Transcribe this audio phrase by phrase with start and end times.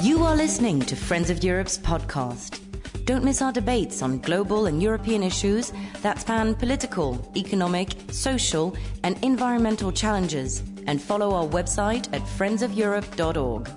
[0.00, 2.60] You are listening to Friends of Europe's podcast.
[3.04, 9.18] Don't miss our debates on global and European issues that span political, economic, social, and
[9.24, 10.62] environmental challenges.
[10.86, 13.68] And follow our website at friendsofeurope.org.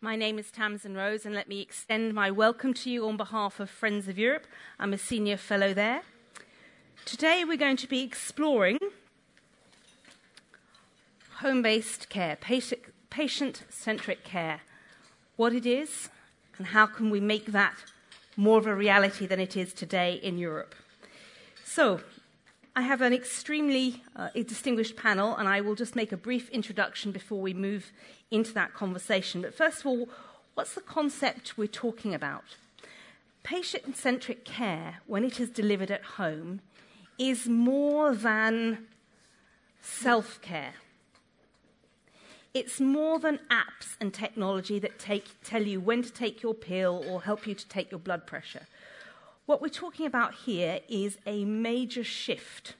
[0.00, 3.60] My name is Tamsin Rose, and let me extend my welcome to you on behalf
[3.60, 4.48] of Friends of Europe.
[4.80, 6.02] I'm a senior fellow there.
[7.04, 8.78] Today, we're going to be exploring
[11.40, 12.36] home based care,
[13.10, 14.60] patient centric care,
[15.36, 16.08] what it is,
[16.56, 17.76] and how can we make that
[18.36, 20.74] more of a reality than it is today in Europe.
[21.64, 22.00] So,
[22.74, 27.10] I have an extremely uh, distinguished panel, and I will just make a brief introduction
[27.10, 27.92] before we move
[28.30, 29.42] into that conversation.
[29.42, 30.08] But first of all,
[30.54, 32.44] what's the concept we're talking about?
[33.42, 36.60] Patient centric care, when it is delivered at home,
[37.18, 38.86] is more than
[39.80, 40.74] self care.
[42.54, 47.04] It's more than apps and technology that take, tell you when to take your pill
[47.08, 48.66] or help you to take your blood pressure.
[49.46, 52.74] What we're talking about here is a major shift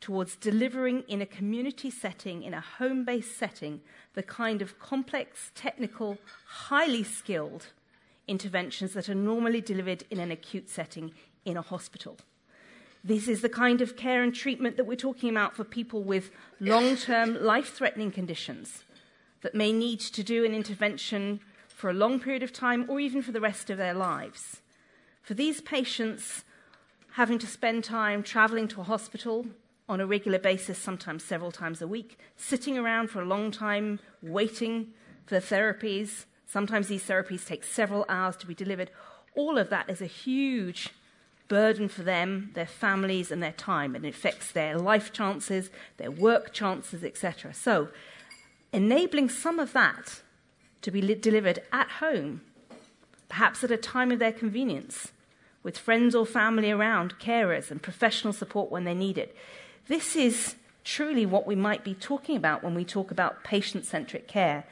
[0.00, 3.80] towards delivering in a community setting, in a home based setting,
[4.14, 7.68] the kind of complex, technical, highly skilled
[8.28, 11.12] interventions that are normally delivered in an acute setting
[11.44, 12.16] in a hospital.
[13.06, 16.32] This is the kind of care and treatment that we're talking about for people with
[16.58, 18.82] long term, life threatening conditions
[19.42, 23.22] that may need to do an intervention for a long period of time or even
[23.22, 24.60] for the rest of their lives.
[25.22, 26.42] For these patients,
[27.12, 29.46] having to spend time traveling to a hospital
[29.88, 34.00] on a regular basis, sometimes several times a week, sitting around for a long time,
[34.20, 34.88] waiting
[35.26, 38.90] for therapies, sometimes these therapies take several hours to be delivered,
[39.36, 40.90] all of that is a huge
[41.48, 46.10] burden for them, their families, and their time, and it affects their life chances, their
[46.10, 47.54] work chances, etc.
[47.54, 47.88] So,
[48.72, 50.22] enabling some of that
[50.82, 52.42] to be delivered at home,
[53.28, 55.12] perhaps at a time of their convenience,
[55.62, 59.36] with friends or family around, carers, and professional support when they need it.
[59.88, 64.28] This is truly what we might be talking about when we talk about patient centric
[64.28, 64.64] care.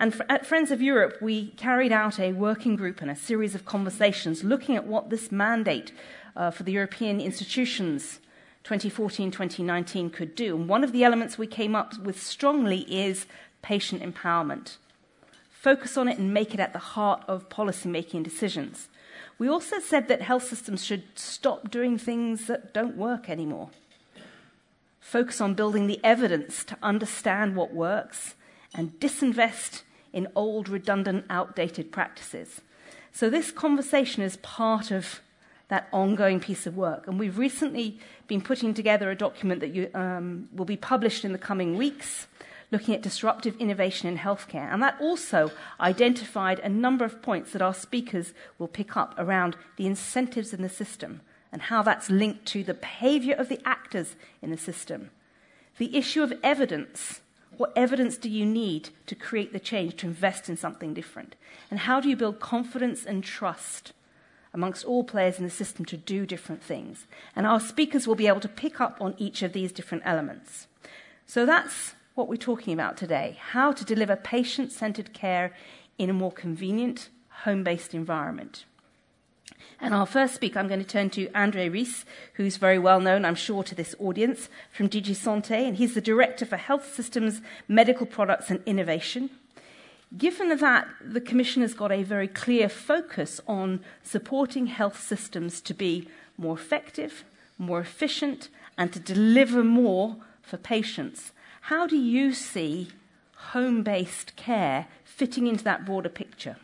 [0.00, 3.66] And at Friends of Europe, we carried out a working group and a series of
[3.66, 5.92] conversations looking at what this mandate
[6.34, 8.18] uh, for the European institutions
[8.64, 10.56] 2014 2019 could do.
[10.56, 13.26] And one of the elements we came up with strongly is
[13.60, 14.78] patient empowerment.
[15.50, 18.88] Focus on it and make it at the heart of policy making decisions.
[19.38, 23.68] We also said that health systems should stop doing things that don't work anymore.
[24.98, 28.34] Focus on building the evidence to understand what works
[28.74, 32.60] and disinvest in old, redundant, outdated practices.
[33.12, 35.20] So, this conversation is part of
[35.68, 37.06] that ongoing piece of work.
[37.06, 41.32] And we've recently been putting together a document that you, um, will be published in
[41.32, 42.26] the coming weeks
[42.70, 44.72] looking at disruptive innovation in healthcare.
[44.72, 45.50] And that also
[45.80, 50.62] identified a number of points that our speakers will pick up around the incentives in
[50.62, 51.20] the system
[51.52, 55.10] and how that's linked to the behavior of the actors in the system.
[55.78, 57.20] The issue of evidence.
[57.60, 61.36] What evidence do you need to create the change, to invest in something different?
[61.70, 63.92] And how do you build confidence and trust
[64.54, 67.04] amongst all players in the system to do different things?
[67.36, 70.68] And our speakers will be able to pick up on each of these different elements.
[71.26, 75.54] So that's what we're talking about today how to deliver patient centered care
[75.98, 77.10] in a more convenient,
[77.44, 78.64] home based environment.
[79.80, 82.04] And our first speaker, I'm going to turn to Andre Rys,
[82.34, 86.02] who's very well known, I'm sure, to this audience from DG Sante, and he's the
[86.02, 89.30] Director for Health Systems, Medical Products and Innovation.
[90.16, 95.72] Given that the Commission has got a very clear focus on supporting health systems to
[95.72, 97.24] be more effective,
[97.56, 101.32] more efficient, and to deliver more for patients,
[101.62, 102.88] how do you see
[103.52, 106.56] home based care fitting into that broader picture?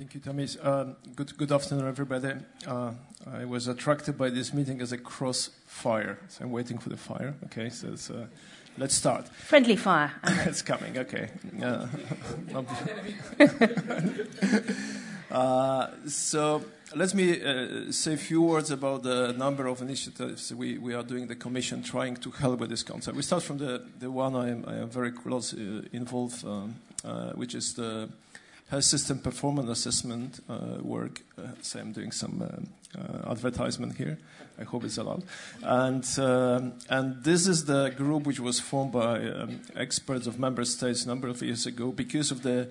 [0.00, 0.60] Uh, thank you, Tamsin.
[0.62, 2.32] Uh, good, good afternoon, everybody.
[2.66, 2.92] Uh,
[3.30, 7.34] I was attracted by this meeting as a crossfire, so I'm waiting for the fire.
[7.44, 8.24] Okay, so uh,
[8.78, 9.28] let's start.
[9.28, 10.12] Friendly fire.
[10.46, 10.96] it's coming.
[10.98, 11.28] Okay.
[15.30, 16.60] Uh, so
[16.96, 21.04] let me uh, say a few words about the number of initiatives we, we are
[21.04, 23.16] doing the Commission trying to help with this concept.
[23.16, 26.74] We start from the, the one I am, I am very close uh, involved, um,
[27.04, 28.08] uh, which is the
[28.70, 31.22] health system performance assessment uh, work.
[31.36, 34.18] Uh, so I'm doing some uh, advertisement here.
[34.58, 35.24] I hope it's allowed.
[35.62, 36.04] And,
[36.88, 41.08] and this is the group which was formed by um, experts of member states a
[41.08, 42.68] number of years ago because of the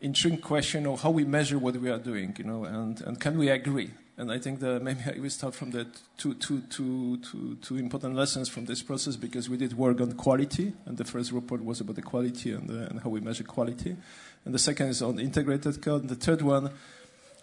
[0.00, 3.38] intriguing question of how we measure what we are doing, you know, and, and can
[3.38, 3.90] we agree?
[4.16, 5.86] And I think that maybe I will start from the
[6.18, 10.12] two, two, two, two, two important lessons from this process because we did work on
[10.12, 13.44] quality, and the first report was about the quality and, uh, and how we measure
[13.44, 13.96] quality.
[14.44, 15.94] And the second is on integrated care.
[15.94, 16.70] And the third one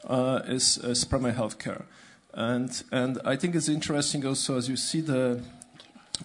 [0.06, 1.86] uh, is, is primary health care.
[2.34, 5.42] And, and I think it's interesting also as you see the,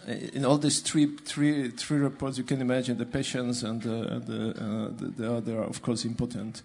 [0.06, 4.50] in all these three, three, three reports, you can imagine the patients and the, the,
[4.50, 6.62] uh, the, the other, of course, important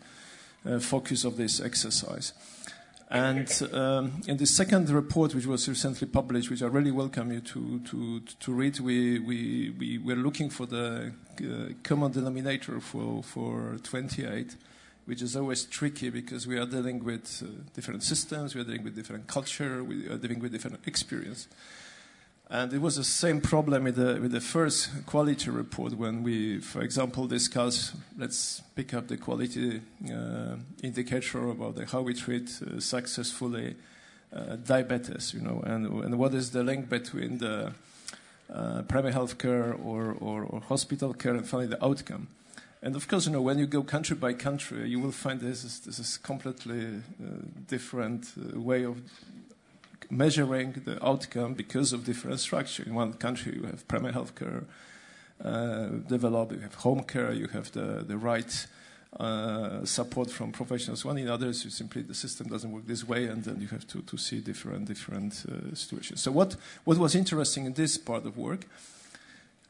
[0.66, 2.34] uh, focus of this exercise.
[3.10, 7.40] And um, in the second report, which was recently published, which I really welcome you
[7.40, 13.24] to, to, to read, we, we, we were looking for the uh, common denominator for,
[13.24, 14.58] for 28,
[15.06, 18.84] which is always tricky because we are dealing with uh, different systems, we are dealing
[18.84, 21.48] with different culture, we are dealing with different experience.
[22.50, 26.62] And it was the same problem with the, with the first quality report when we,
[26.62, 32.50] for example, discuss, let's pick up the quality uh, indicator about the, how we treat
[32.62, 33.76] uh, successfully
[34.34, 37.74] uh, diabetes, you know, and, and what is the link between the
[38.54, 42.30] uh, primary health care or, or, or, hospital care and finally the outcome.
[42.82, 45.66] And of course, you know, when you go country by country, you will find this
[45.66, 47.28] is, this is completely uh,
[47.68, 49.02] different uh, way of
[50.10, 52.84] measuring the outcome because of different structure.
[52.84, 54.64] In one country, you have primary health care
[55.44, 58.68] uh, developed, you have home care, you have the, the right
[59.20, 61.06] uh, support from professionals.
[61.06, 63.88] One in others, you simply the system doesn't work this way, and then you have
[63.88, 66.22] to, to see different different uh, situations.
[66.22, 68.68] So what what was interesting in this part of work,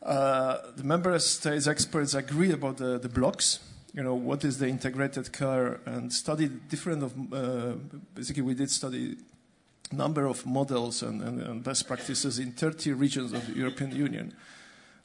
[0.03, 3.59] uh, the member states experts agree about the, the blocks.
[3.94, 7.75] You know what is the integrated care, and studied different of uh,
[8.15, 9.18] basically we did study
[9.92, 14.34] number of models and, and, and, best practices in 30 regions of the European Union.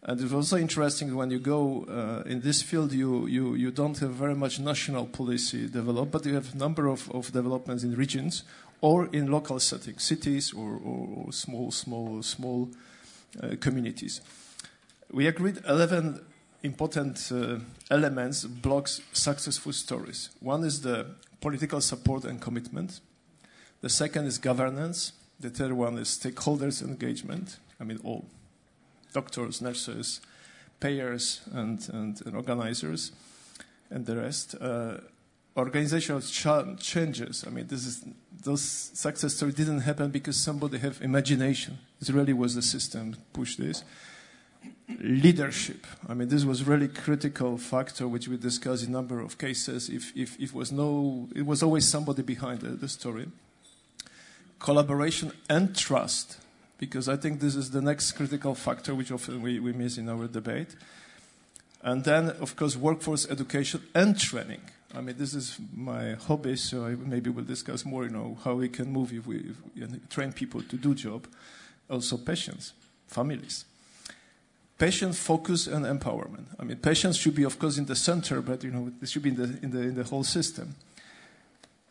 [0.02, 3.98] And it's also interesting when you go uh, in this field, you, you, you don't
[4.00, 7.94] have very much national policy developed, but you have a number of, of developments in
[7.94, 8.42] regions
[8.80, 12.68] or in local settings, cities or, or, small, small, small
[13.40, 14.20] uh, communities.
[15.12, 16.20] We agreed 11
[16.62, 17.58] important uh,
[17.90, 20.30] elements, blocks successful stories.
[20.40, 21.06] One is the
[21.40, 23.00] political support and commitment.
[23.82, 25.12] The second is governance.
[25.40, 27.58] The third one is stakeholders engagement.
[27.80, 28.24] I mean, all
[29.12, 30.20] doctors, nurses,
[30.78, 33.10] payers, and, and, and organizers,
[33.90, 34.54] and the rest.
[34.60, 34.98] Uh,
[35.56, 37.44] organizational ch- changes.
[37.44, 38.04] I mean, this is
[38.44, 41.78] those success stories didn't happen because somebody have imagination.
[42.00, 43.82] It really was the system push this.
[45.00, 45.88] Leadership.
[46.08, 49.88] I mean, this was really critical factor which we discussed in a number of cases.
[49.88, 53.26] If, if, if was no, it was always somebody behind the, the story
[54.62, 56.38] collaboration and trust,
[56.78, 60.08] because I think this is the next critical factor which often we, we miss in
[60.08, 60.76] our debate.
[61.82, 64.60] And then, of course, workforce education and training.
[64.94, 68.54] I mean, this is my hobby, so I maybe we'll discuss more, you know, how
[68.54, 71.26] we can move if we, if we train people to do job.
[71.90, 72.72] Also patients,
[73.08, 73.64] families.
[74.78, 76.46] Patient focus and empowerment.
[76.60, 79.22] I mean, patients should be, of course, in the center, but, you know, this should
[79.22, 80.76] be in the, in the, in the whole system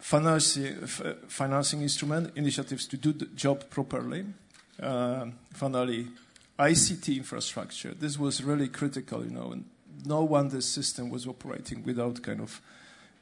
[0.01, 4.25] financing, instrument, initiatives to do the job properly.
[4.81, 6.07] Uh, finally,
[6.59, 7.93] ICT infrastructure.
[7.93, 9.65] This was really critical, you know, and
[10.05, 12.61] no one this system was operating without kind of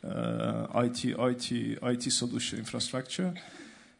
[0.04, 1.52] uh, IT, IT,
[1.84, 3.34] IT solution infrastructure.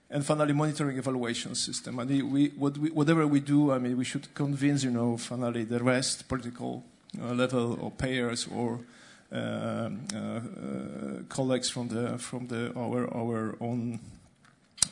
[0.10, 1.98] And finally, monitoring evaluation system.
[1.98, 6.28] What we, whatever we do, I mean, we should convince, you know, finally the rest,
[6.28, 6.84] political
[7.22, 8.80] uh, level or payers or
[11.30, 14.00] colleagues from the from the our our own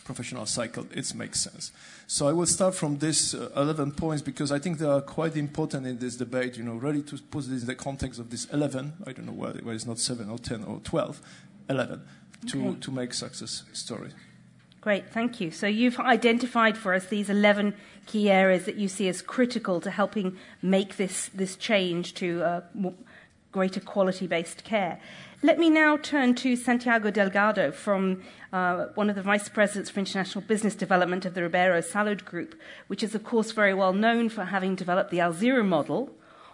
[0.07, 1.71] professional cycle, it makes sense.
[2.07, 5.35] So I will start from these uh, 11 points because I think they are quite
[5.35, 8.45] important in this debate, you know, really to put this in the context of this
[8.53, 11.21] 11, I don't know why, why it's not 7 or 10 or 12,
[11.69, 12.01] 11,
[12.47, 12.79] to, okay.
[12.79, 14.11] to make success story.
[14.79, 15.51] Great, thank you.
[15.51, 17.73] So you've identified for us these 11
[18.05, 22.61] key areas that you see as critical to helping make this, this change to uh,
[23.51, 24.99] greater quality based care.
[25.43, 29.99] Let me now turn to Santiago Delgado from uh, one of the vice presidents for
[29.99, 32.55] international business development of the Ribera Salud Group,
[32.87, 36.11] which is, of course, very well known for having developed the Alzira model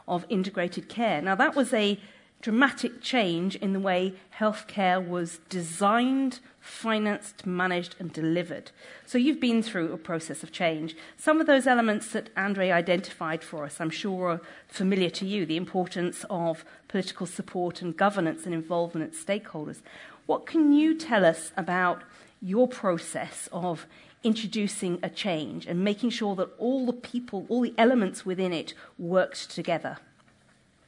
[0.07, 1.21] of integrated care.
[1.21, 1.97] Now, that was a
[2.43, 8.69] dramatic change in the way healthcare was designed, financed, managed, and delivered.
[9.05, 10.93] So you've been through a process of change.
[11.15, 15.45] Some of those elements that Andre identified for us, I'm sure, are familiar to you
[15.45, 19.79] the importance of political support and governance and involvement of stakeholders.
[20.25, 22.03] What can you tell us about
[22.41, 23.87] your process of
[24.21, 28.73] introducing a change and making sure that all the people, all the elements within it
[28.97, 29.97] worked together?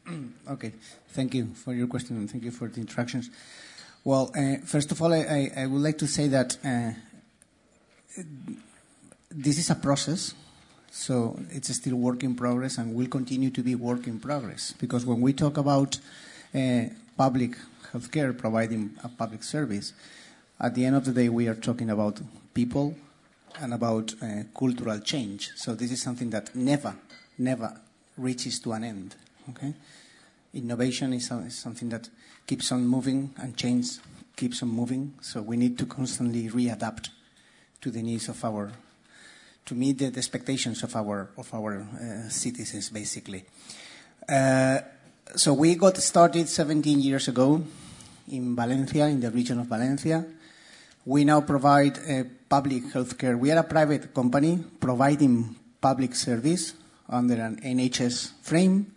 [0.50, 0.72] okay,
[1.10, 3.30] thank you for your question and thank you for the introductions.
[4.04, 6.92] Well, uh, first of all, I, would like to say that uh,
[9.32, 10.36] this is a process,
[10.92, 14.74] so it's still work in progress and will continue to be work in progress.
[14.80, 15.98] Because when we talk about
[16.54, 16.84] uh,
[17.18, 17.58] public
[17.92, 19.94] healthcare providing a public service,
[20.60, 22.22] at the end of the day, we are talking about
[22.54, 22.96] people
[23.60, 24.14] and about
[24.58, 25.52] cultural change.
[25.56, 26.96] So this is something that never,
[27.38, 27.82] never
[28.18, 29.16] reaches to an end.
[29.50, 29.74] Okay,
[30.54, 32.10] innovation is, is something that
[32.48, 34.00] keeps on moving and change
[34.36, 35.14] keeps on moving.
[35.22, 37.10] So we need to constantly readapt
[37.82, 38.72] to the needs of our,
[39.66, 43.46] to meet the, expectations of our of our uh, citizens, basically.
[44.28, 44.80] Uh,
[45.36, 47.64] so we got started 17 years ago
[48.32, 50.26] in Valencia, in the region of Valencia.
[51.06, 52.00] We now provide
[52.50, 53.38] public healthcare.
[53.38, 56.74] We are a private company providing public service
[57.08, 58.92] under an NHS frame,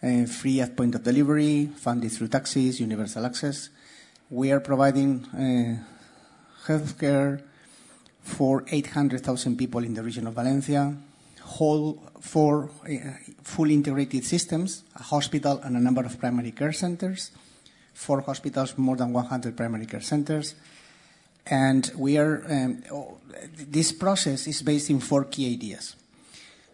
[0.00, 3.68] free at point of delivery, funded through taxes, universal access.
[4.30, 5.82] We are providing uh,
[6.66, 7.42] healthcare
[8.22, 10.94] for 800,000 people in the region of Valencia,
[11.40, 13.12] whole four uh,
[13.42, 17.30] fully integrated systems, a hospital and a number of primary care centers,
[17.94, 20.54] four hospitals, more than 100 primary care centers.
[21.46, 22.82] And we are, um,
[23.56, 25.96] this process is based in four key ideas.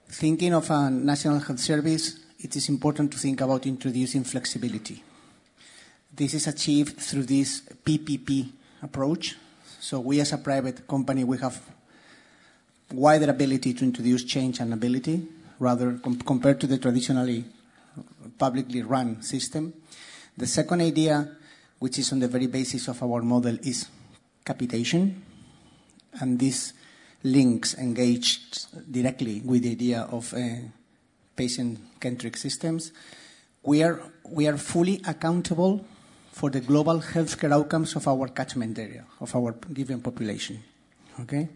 [0.08, 5.02] Thinking of a national health service, it is important to think about introducing flexibility.
[6.14, 8.50] This is achieved through this PPP
[8.82, 9.34] approach.
[9.80, 11.58] So we as a private company, we have
[12.92, 15.26] wider ability to introduce change and ability
[15.58, 17.46] rather com- compared to the traditionally
[18.38, 19.72] publicly run system.
[20.36, 21.36] The second idea,
[21.78, 23.88] which is on the very basis of our model, is
[24.44, 25.22] capitation.
[26.20, 26.74] And this
[27.22, 30.38] links engaged directly with the idea of uh,
[31.36, 32.92] patient-centric systems.
[33.62, 35.84] We are, we are fully accountable
[36.32, 40.62] for the global healthcare outcomes of our catchment area, of our given population.
[41.20, 41.48] Okay?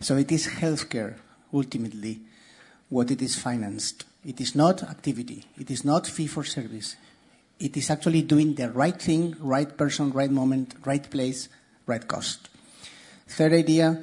[0.00, 1.14] So it is healthcare,
[1.52, 2.20] ultimately,
[2.88, 4.04] what it is financed.
[4.24, 5.44] It is not activity.
[5.58, 6.96] It is not fee for service.
[7.58, 11.48] It is actually doing the right thing, right person, right moment, right place,
[11.86, 12.48] right cost.
[13.28, 14.02] Third idea,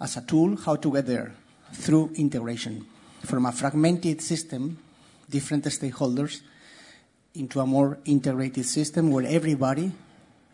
[0.00, 1.34] as a tool, how to get there
[1.72, 2.86] through integration
[3.26, 4.78] from a fragmented system,
[5.28, 6.40] different stakeholders,
[7.34, 9.92] into a more integrated system where everybody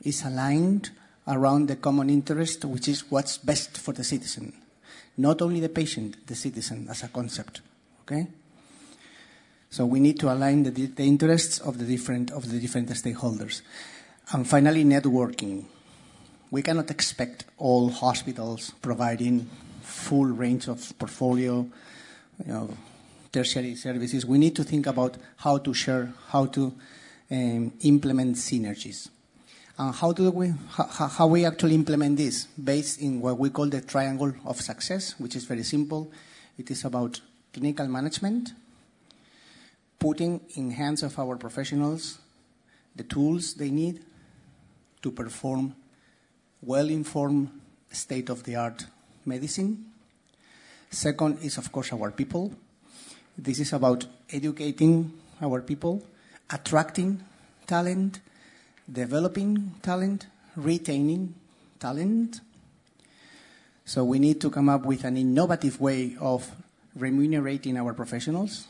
[0.02, 0.90] is aligned
[1.28, 4.52] around the common interest, which is what's best for the citizen.
[5.16, 7.60] Not only the patient, the citizen as a concept.
[8.02, 8.26] Okay?
[9.70, 13.62] So we need to align the, the interests of the different of the different stakeholders.
[14.32, 15.64] And finally, networking.
[16.50, 19.48] We cannot expect all hospitals providing
[19.80, 21.66] full range of portfolio,
[22.46, 22.76] you know,
[23.32, 26.74] tertiary services, we need to think about how to share, how to
[27.30, 29.08] um, implement synergies.
[29.78, 33.66] And how do we, how, how we actually implement this based in what we call
[33.66, 36.10] the triangle of success, which is very simple.
[36.58, 37.20] It is about
[37.52, 38.52] clinical management,
[39.98, 42.18] putting in hands of our professionals
[42.94, 44.00] the tools they need
[45.00, 45.74] to perform
[46.60, 47.48] well-informed
[47.90, 48.86] state-of-the-art
[49.24, 49.86] medicine.
[50.92, 52.52] Second is, of course, our people.
[53.36, 56.04] This is about educating our people,
[56.50, 57.24] attracting
[57.66, 58.20] talent,
[58.92, 61.34] developing talent, retaining
[61.80, 62.40] talent.
[63.86, 66.48] So we need to come up with an innovative way of
[66.94, 68.66] remunerating our professionals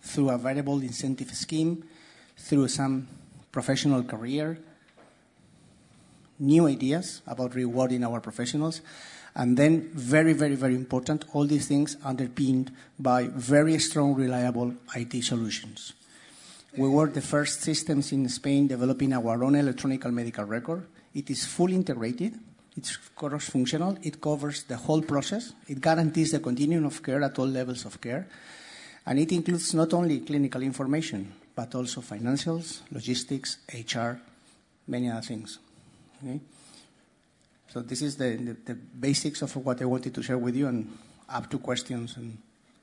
[0.00, 1.82] through a variable incentive scheme,
[2.36, 3.08] through some
[3.50, 4.58] professional career,
[6.42, 8.82] new ideas about rewarding our professionals,
[9.34, 15.24] and then, very, very, very important, all these things underpinned by very strong, reliable IT
[15.24, 15.94] solutions.
[16.76, 20.86] We were the first systems in Spain developing our own electronic medical record.
[21.14, 22.34] It is fully integrated.
[22.76, 23.98] It's cross-functional.
[24.02, 25.52] It covers the whole process.
[25.68, 28.26] It guarantees the continuum of care at all levels of care.
[29.06, 34.20] And it includes not only clinical information, but also financials, logistics, HR,
[34.86, 35.58] many other things.
[36.22, 36.40] Okay?
[37.68, 40.68] So this is the, the, the, basics of what I wanted to share with you,
[40.68, 40.90] and
[41.28, 42.36] up to questions and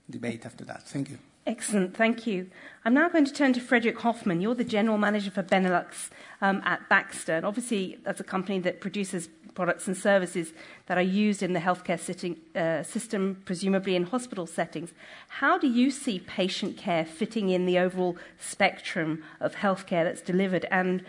[0.09, 0.83] debate after that.
[0.83, 1.19] Thank you.
[1.45, 2.49] Excellent, thank you.
[2.85, 4.41] I'm now going to turn to Frederick Hoffman.
[4.41, 6.09] You're the General Manager for Benelux
[6.41, 7.33] um, at Baxter.
[7.33, 10.53] And obviously, that's a company that produces products and services
[10.85, 14.91] that are used in the healthcare sitting, uh, system, presumably in hospital settings.
[15.27, 20.65] How do you see patient care fitting in the overall spectrum of healthcare that's delivered?
[20.71, 21.03] And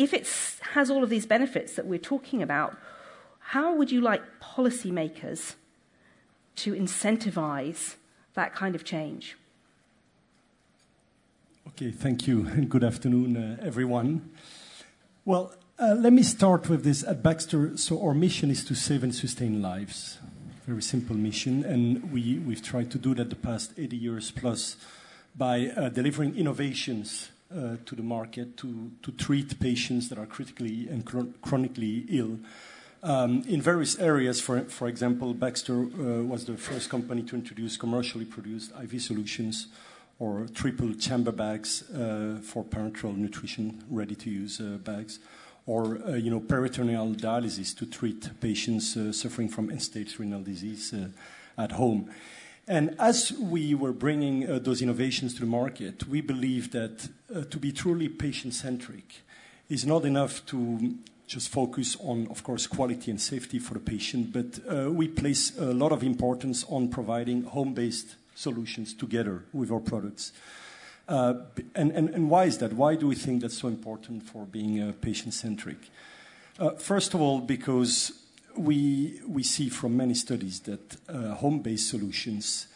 [0.00, 0.26] if it
[0.72, 2.76] has all of these benefits that we're talking about,
[3.38, 5.54] how would you like policymakers
[6.56, 7.96] to incentivize
[8.34, 9.36] that kind of change?
[11.68, 14.30] Okay, thank you, and good afternoon, uh, everyone.
[15.26, 17.04] Well, uh, let me start with this.
[17.04, 20.18] At Baxter, so our mission is to save and sustain lives.
[20.66, 24.76] very simple mission, and we, we've tried to do that the past 80 years plus
[25.36, 30.88] by uh, delivering innovations uh, to the market to, to treat patients that are critically
[30.88, 31.04] and
[31.42, 32.38] chronically ill.
[33.02, 37.76] Um, in various areas, for, for example, Baxter uh, was the first company to introduce
[37.76, 39.68] commercially produced IV solutions
[40.18, 45.18] or triple chamber bags uh, for parenteral nutrition, ready to use uh, bags,
[45.66, 50.42] or uh, you know, peritoneal dialysis to treat patients uh, suffering from end stage renal
[50.42, 50.94] disease
[51.56, 52.10] at home.
[52.70, 57.42] And as we were bringing uh, those innovations to the market, we believe that uh,
[57.50, 59.22] to be truly patient centric
[59.68, 60.94] is not enough to
[61.26, 65.58] just focus on, of course, quality and safety for the patient, but uh, we place
[65.58, 70.30] a lot of importance on providing home based solutions together with our products.
[71.08, 72.72] And, why is that?
[72.74, 75.90] Why do we think that's so important for being patient centric?
[76.56, 78.12] Uh, first of all, because
[78.56, 82.66] we, we see from many studies that uh, home-based solutions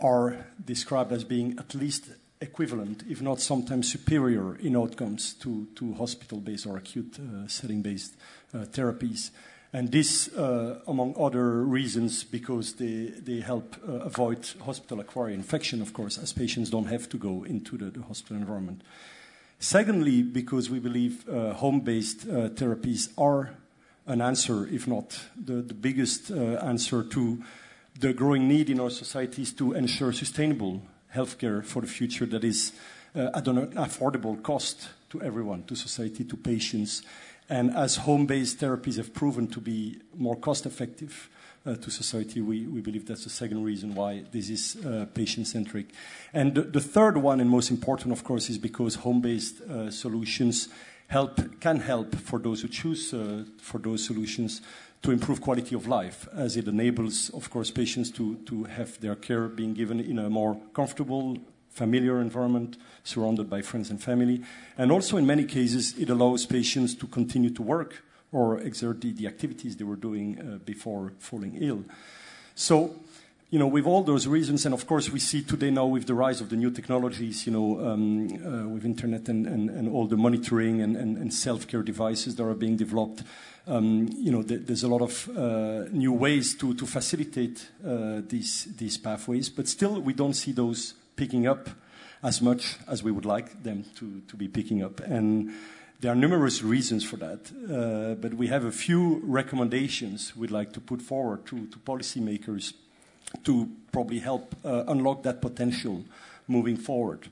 [0.00, 2.10] are described as being at least
[2.40, 8.16] equivalent, if not sometimes superior in outcomes to, to hospital-based or acute uh, setting-based
[8.52, 9.30] uh, therapies.
[9.72, 15.92] And this, uh, among other reasons, because they, they help uh, avoid hospital-acquired infection, of
[15.92, 18.82] course, as patients don't have to go into the, the hospital environment.
[19.58, 23.54] Secondly, because we believe uh, home-based therapies are
[24.06, 27.42] an answer, if not the, the biggest uh, answer to
[27.98, 30.82] the growing need in our societies to ensure sustainable
[31.14, 32.72] healthcare for the future that is
[33.14, 37.02] uh, at an affordable cost to everyone, to society, to patients.
[37.48, 41.28] And as home based therapies have proven to be more cost effective
[41.66, 45.46] uh, to society, we, we believe that's the second reason why this is uh, patient
[45.46, 45.86] centric.
[46.32, 49.90] And the, the, third one, and most important, of course, is because home based uh,
[49.90, 50.68] solutions
[51.12, 54.62] help can help for those who choose uh, for those solutions
[55.02, 59.16] to improve quality of life, as it enables, of course, patients to, to have their
[59.16, 61.36] care being given in a more comfortable,
[61.68, 64.42] familiar environment, surrounded by friends and family.
[64.78, 69.12] And also, in many cases, it allows patients to continue to work or exert the,
[69.12, 71.84] the activities they were doing uh, before falling ill.
[72.54, 72.94] So,
[73.52, 76.14] you know, with all those reasons, and of course we see today now with the
[76.14, 80.06] rise of the new technologies, you know, um, uh, with internet and, and, and, all
[80.06, 83.22] the monitoring and, and, and self-care devices that are being developed,
[83.66, 88.22] um, you know, th- there's a lot of uh, new ways to, to facilitate uh,
[88.26, 91.68] these, these pathways, but still we don't see those picking up
[92.22, 94.98] as much as we would like them to, to be picking up.
[95.00, 95.52] And
[96.00, 100.72] there are numerous reasons for that, uh, but we have a few recommendations we'd like
[100.72, 102.72] to put forward to, to policymakers
[103.44, 106.04] to probably help uh, unlock that potential
[106.48, 107.28] moving forward.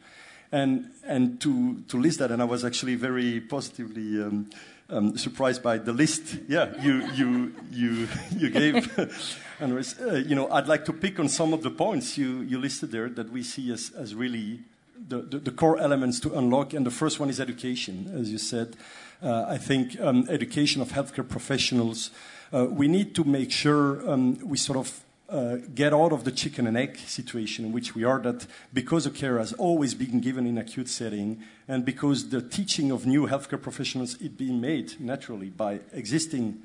[0.53, 4.50] And, and to, to list that, and I was actually very positively um,
[4.88, 6.37] um, surprised by the list.
[6.48, 9.46] Yeah, you, you, you, you gave.
[9.61, 12.59] and uh, you know, I'd like to pick on some of the points you, you
[12.59, 14.61] listed there that we see as, as really
[15.09, 16.72] the, the, the core elements to unlock.
[16.72, 18.76] And the first one is education, as you said.
[19.22, 22.11] Uh, I think um, education of healthcare professionals.
[22.53, 26.32] Uh, we need to make sure um, we sort of uh, get out of the
[26.32, 30.20] chicken and egg situation in which we are that because of care has always been
[30.20, 35.00] given in acute setting and because the teaching of new healthcare professionals is being made
[35.00, 36.60] naturally by existing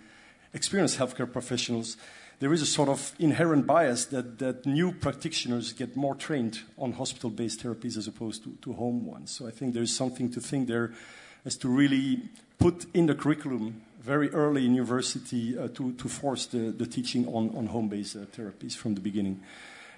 [0.53, 1.97] experienced healthcare professionals,
[2.39, 6.93] there is a sort of inherent bias that, that new practitioners get more trained on
[6.93, 9.31] hospital-based therapies as opposed to, to home ones.
[9.31, 10.91] So I think there's something to think there
[11.45, 12.23] as to really
[12.57, 17.27] put in the curriculum very early in university uh, to, to force the, the teaching
[17.27, 19.41] on, on home-based uh, therapies from the beginning.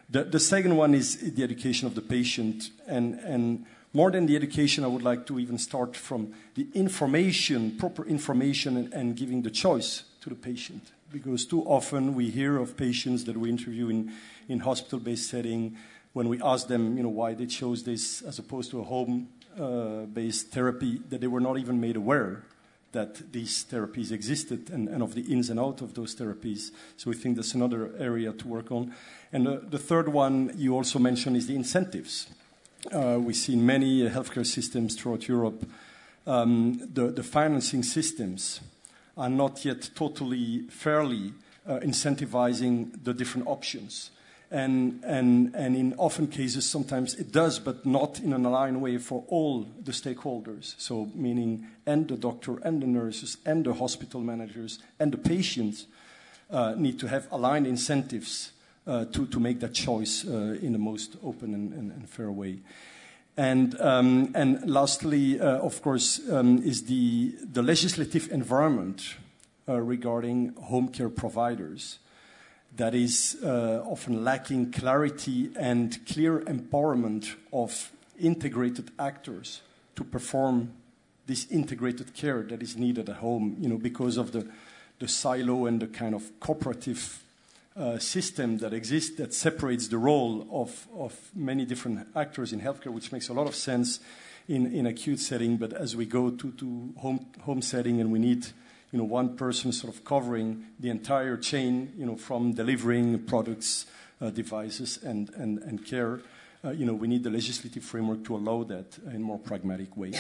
[0.10, 2.70] The, the second one is the education of the patient.
[2.88, 7.78] And, and more than the education, I would like to even start from the information,
[7.78, 10.94] proper information, and, and giving the choice to the patient.
[11.12, 14.14] Because too often we hear of patients that we interview in,
[14.48, 15.76] in hospital-based setting
[16.14, 20.48] when we ask them, you know, why they chose this as opposed to a home-based
[20.48, 22.44] uh, therapy, that they were not even made aware
[22.92, 26.72] that these therapies existed and, and, of the ins and outs of those therapies.
[26.96, 28.94] So we think that's another area to work on.
[29.32, 32.28] And uh, the third one you also mentioned is the incentives.
[32.92, 35.66] Uh, we see in many healthcare systems throughout Europe
[36.28, 38.60] um, the, the, financing systems
[39.18, 41.34] are not yet totally fairly
[41.66, 44.12] uh, incentivizing the different options
[44.50, 48.98] and, and, and in often cases, sometimes it does, but not in an aligned way
[48.98, 50.76] for all the stakeholders.
[50.78, 55.88] So, meaning, and the doctor, and the nurses, and the hospital managers, and the patients
[56.50, 58.52] uh, need to have aligned incentives
[58.86, 62.32] uh, to, to make that choice uh, in the most open and, and, and fair
[62.32, 62.60] way.
[63.36, 69.16] And, um, and lastly, uh, of course, um, is the, the legislative environment
[69.68, 72.00] uh, regarding home care providers
[72.78, 79.62] that is uh, often lacking clarity and clear empowerment of integrated actors
[79.96, 80.72] to perform
[81.26, 84.48] this integrated care that is needed at home, you know, because of the,
[85.00, 87.24] the silo and the kind of cooperative
[87.76, 92.92] uh, system that exists that separates the role of, of many different actors in healthcare,
[92.92, 94.00] which makes a lot of sense
[94.48, 95.58] in, in acute setting.
[95.58, 98.48] But as we go to, to home, home setting and we need
[98.92, 103.86] you know, one person sort of covering the entire chain, you know, from delivering products,
[104.22, 106.22] uh, devices, and, and, and care,
[106.64, 110.14] uh, you know, we need the legislative framework to allow that in more pragmatic way.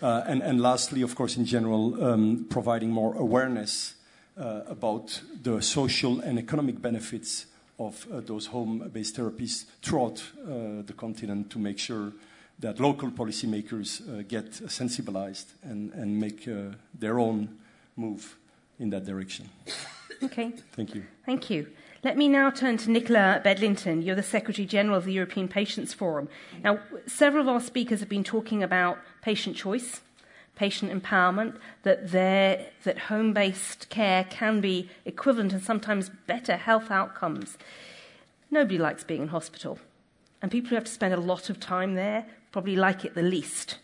[0.00, 3.94] Uh, and, and lastly, of course, in general, um, providing more awareness
[4.38, 7.46] uh, about the social and economic benefits
[7.78, 12.12] of uh, those home-based therapies throughout uh, the continent to make sure
[12.58, 16.48] that local policymakers get sensibilized and, and make
[16.94, 17.48] their own
[17.96, 18.38] move
[18.78, 19.48] in that direction.
[20.22, 20.52] Okay.
[20.72, 21.04] Thank you.
[21.26, 21.66] Thank you.
[22.04, 24.02] Let me now turn to Nicola Bedlington.
[24.02, 26.28] You're the Secretary General of the European Patients Forum.
[26.64, 30.00] Now, several of our speakers have been talking about patient choice,
[30.56, 37.56] patient empowerment, that, that home based care can be equivalent and sometimes better health outcomes.
[38.50, 39.78] Nobody likes being in hospital.
[40.42, 43.22] And people who have to spend a lot of time there probably like it the
[43.22, 43.78] least.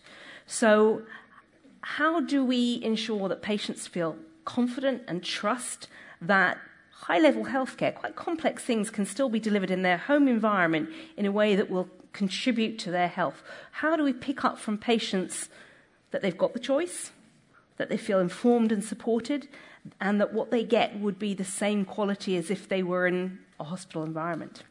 [0.45, 1.03] So,
[1.83, 5.89] how do we ensure that patients feel confident and trust
[6.21, 6.59] that
[6.91, 11.27] high level healthcare, quite complex things, can still be delivered in their home environment in
[11.27, 13.43] a way that will contribute to their health.
[13.71, 15.49] How do we pick up from patients
[16.11, 17.13] that they've got the choice,
[17.77, 19.49] that they feel informed and supported,
[20.01, 23.39] and that what they get would be the same quality as if they were in
[23.61, 24.65] a hospital environment?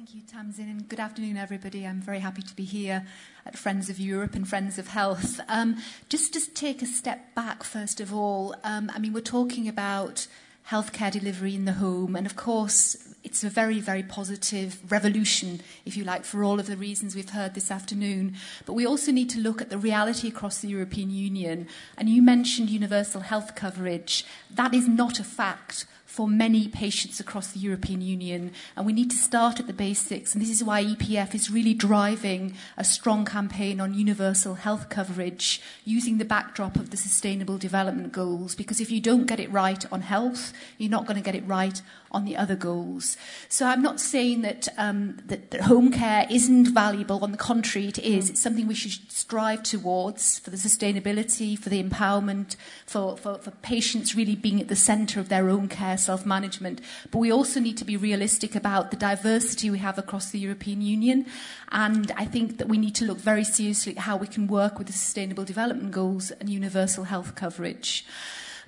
[0.00, 1.86] Thank you, Tamsin, and good afternoon, everybody.
[1.86, 3.04] I'm very happy to be here
[3.44, 5.40] at Friends of Europe and Friends of Health.
[5.46, 5.76] Um,
[6.08, 10.26] just to take a step back, first of all, um, I mean, we're talking about
[10.70, 12.16] healthcare delivery in the home.
[12.16, 16.66] And of course, it's a very, very positive revolution, if you like, for all of
[16.66, 18.36] the reasons we've heard this afternoon.
[18.64, 21.68] But we also need to look at the reality across the European Union.
[21.98, 24.24] And you mentioned universal health coverage.
[24.50, 25.84] That is not a fact
[26.20, 28.52] for many patients across the European Union.
[28.76, 30.34] And we need to start at the basics.
[30.34, 35.62] And this is why EPF is really driving a strong campaign on universal health coverage
[35.86, 38.54] using the backdrop of the Sustainable Development Goals.
[38.54, 41.46] Because if you don't get it right on health, you're not going to get it
[41.46, 41.80] right
[42.12, 43.16] on the other goals.
[43.48, 47.22] So I'm not saying that, um, that, that home care isn't valuable.
[47.22, 48.30] On the contrary, it is.
[48.30, 53.50] It's something we should strive towards for the sustainability, for the empowerment, for, for, for
[53.62, 56.80] patients really being at the centre of their own care, self-management.
[57.10, 60.80] But we also need to be realistic about the diversity we have across the European
[60.80, 61.26] Union.
[61.70, 64.78] And I think that we need to look very seriously at how we can work
[64.78, 68.04] with the Sustainable Development Goals and universal health coverage.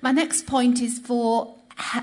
[0.01, 1.55] My next point is for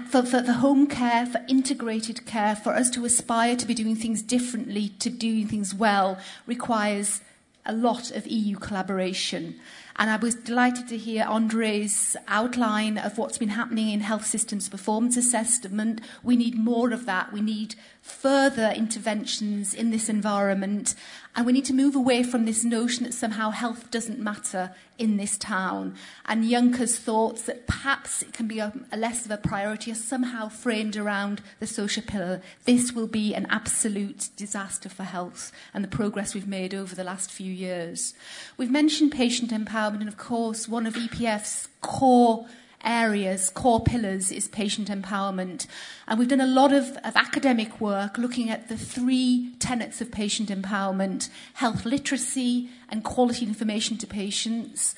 [0.09, 3.96] for, for, for home care, for integrated care, for us to aspire to be doing
[3.96, 7.20] things differently, to doing things well, requires
[7.66, 9.61] a lot of EU collaboration.
[9.96, 14.68] And I was delighted to hear Andre's outline of what's been happening in health systems
[14.68, 16.00] performance assessment.
[16.22, 17.33] We need more of that.
[17.33, 20.94] We need further interventions in this environment.
[21.37, 25.16] And we need to move away from this notion that somehow health doesn't matter in
[25.16, 25.95] this town.
[26.27, 29.95] And Juncker's thoughts that perhaps it can be a, a less of a priority are
[29.95, 32.43] somehow framed around the social pillar.
[32.64, 37.05] This will be an absolute disaster for health and the progress we've made over the
[37.05, 38.12] last few years.
[38.57, 42.47] We've mentioned patient empowerment, and of course, one of EPF's core
[42.85, 45.66] areas, core pillars, is patient empowerment.
[46.07, 50.11] And we've done a lot of, of academic work looking at the three tenets of
[50.11, 54.95] patient empowerment health literacy and quality information to patients,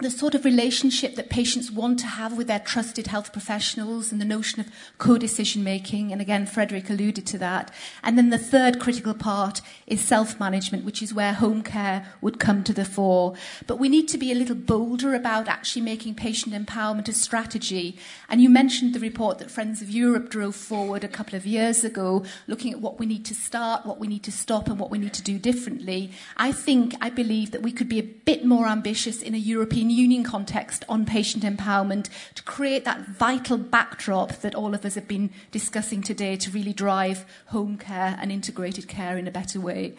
[0.00, 4.20] the sort of relationship that patients want to have with their trusted health professionals and
[4.20, 4.66] the notion of
[4.98, 6.10] co-decision making.
[6.10, 7.70] And again frederick alluded to that.
[8.02, 12.64] And then the third critical part is self-management which is where home care would come
[12.64, 13.34] to the fore.
[13.66, 17.96] But we need to be a little bolder about actually making patient empowerment a strategy.
[18.28, 21.84] And you mentioned the report that friends of europe drove forward a couple of years
[21.84, 24.90] ago looking at what we need to start what we need to stop and what
[24.90, 26.10] we need to do differently.
[26.36, 29.83] I think i believe that we could be a bit more ambitious in a european
[29.90, 35.08] Union context on patient empowerment to create that vital backdrop that all of us have
[35.08, 39.94] been discussing today to really drive home care and integrated care in a better way.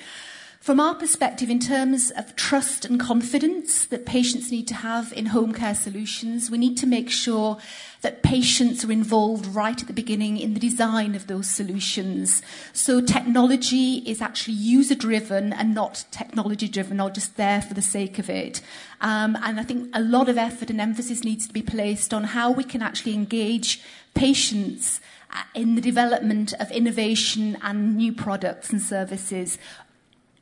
[0.65, 5.27] From our perspective, in terms of trust and confidence that patients need to have in
[5.27, 7.59] home care solutions, we need to make sure
[8.01, 12.41] that patients are involved right at the beginning in the design of those solutions.
[12.73, 17.83] So technology is actually user driven and not technology driven or just there for the
[17.83, 18.61] sake of it.
[19.01, 22.23] Um, and I think a lot of effort and emphasis needs to be placed on
[22.23, 23.83] how we can actually engage
[24.15, 24.99] patients
[25.31, 29.59] uh, in the development of innovation and new products and services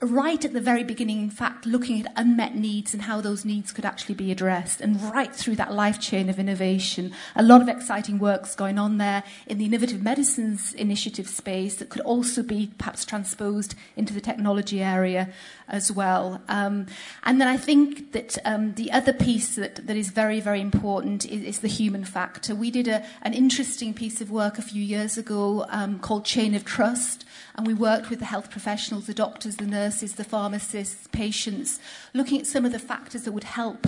[0.05, 3.71] right at the very beginning, in fact, looking at unmet needs and how those needs
[3.71, 7.13] could actually be addressed, and right through that life chain of innovation.
[7.35, 11.89] A lot of exciting work's going on there in the innovative medicines initiative space that
[11.89, 15.29] could also be perhaps transposed into the technology area
[15.67, 16.41] as well.
[16.47, 16.87] Um,
[17.23, 21.25] and then I think that um, the other piece that, that is very, very important
[21.25, 22.55] is, is the human factor.
[22.55, 26.55] We did a, an interesting piece of work a few years ago um, called Chain
[26.55, 31.07] of Trust, and we worked with the health professionals, the doctors, the nurses, the pharmacists,
[31.11, 31.79] patients,
[32.13, 33.85] looking at some of the factors that would help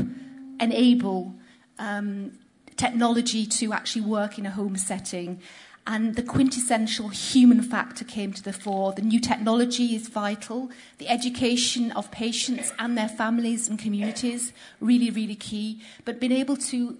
[0.59, 1.35] enable
[1.79, 2.31] um,
[2.77, 5.41] technology to actually work in a home setting
[5.87, 8.93] and the quintessential human factor came to the fore.
[8.93, 10.71] The new technology is vital.
[10.97, 15.81] The education of patients and their families and communities, really, really key.
[16.03, 16.97] But being able to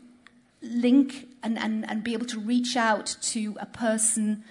[0.61, 4.43] link and, and, and be able to reach out to a person,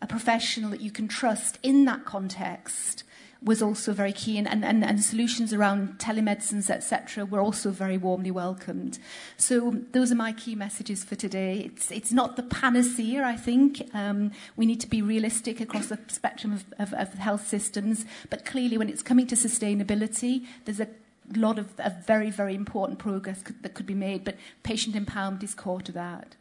[0.00, 3.04] a professional that you can trust in that context
[3.44, 8.30] was also very key, and, and, and, solutions around telemedicines, etc., were also very warmly
[8.30, 8.98] welcomed.
[9.36, 11.58] So those are my key messages for today.
[11.58, 13.82] It's, it's not the panacea, I think.
[13.94, 18.44] Um, we need to be realistic across the spectrum of, of, of health systems, but
[18.44, 20.88] clearly when it's coming to sustainability, there's a
[21.34, 25.54] lot of, of very, very important progress that could be made, but patient empowerment is
[25.54, 26.36] core to that.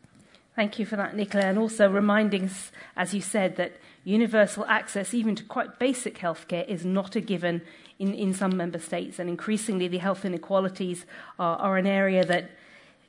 [0.55, 5.13] Thank you for that, Nicola, and also reminding us, as you said, that universal access,
[5.13, 7.61] even to quite basic healthcare, is not a given
[7.99, 9.19] in, in some member states.
[9.19, 11.05] And increasingly, the health inequalities
[11.37, 12.51] are, are an area that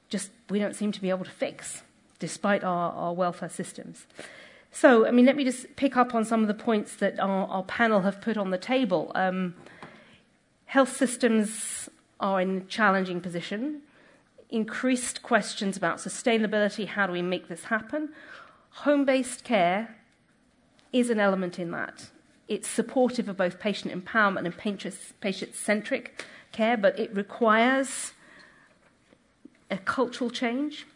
[0.09, 1.83] just we don't seem to be able to fix,
[2.19, 4.07] despite our, our welfare systems.
[4.71, 7.47] So, I mean, let me just pick up on some of the points that our,
[7.47, 9.13] our panel have put on the table.
[9.15, 9.55] Um,
[10.67, 11.89] health systems
[12.21, 13.83] are in a challenging position.
[14.51, 18.11] Increased questions about sustainability how do we make this happen?
[18.71, 19.97] Home based care
[20.93, 22.09] is an element in that.
[22.49, 24.57] It's supportive of both patient empowerment and
[25.21, 28.13] patient centric care, but it requires
[29.71, 30.87] a cultural change.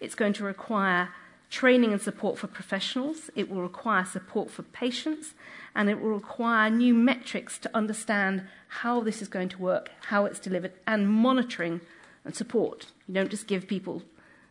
[0.00, 1.10] It's going to require
[1.50, 5.32] training and support for professionals, it will require support for patients,
[5.74, 10.26] and it will require new metrics to understand how this is going to work, how
[10.26, 11.80] it's delivered, and monitoring
[12.24, 12.86] and support.
[13.06, 14.02] You don't just give people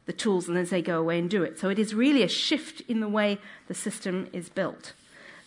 [0.08, 1.60] the tools and then say go away and do it.
[1.60, 4.94] So it is really a shift in the way the system is built.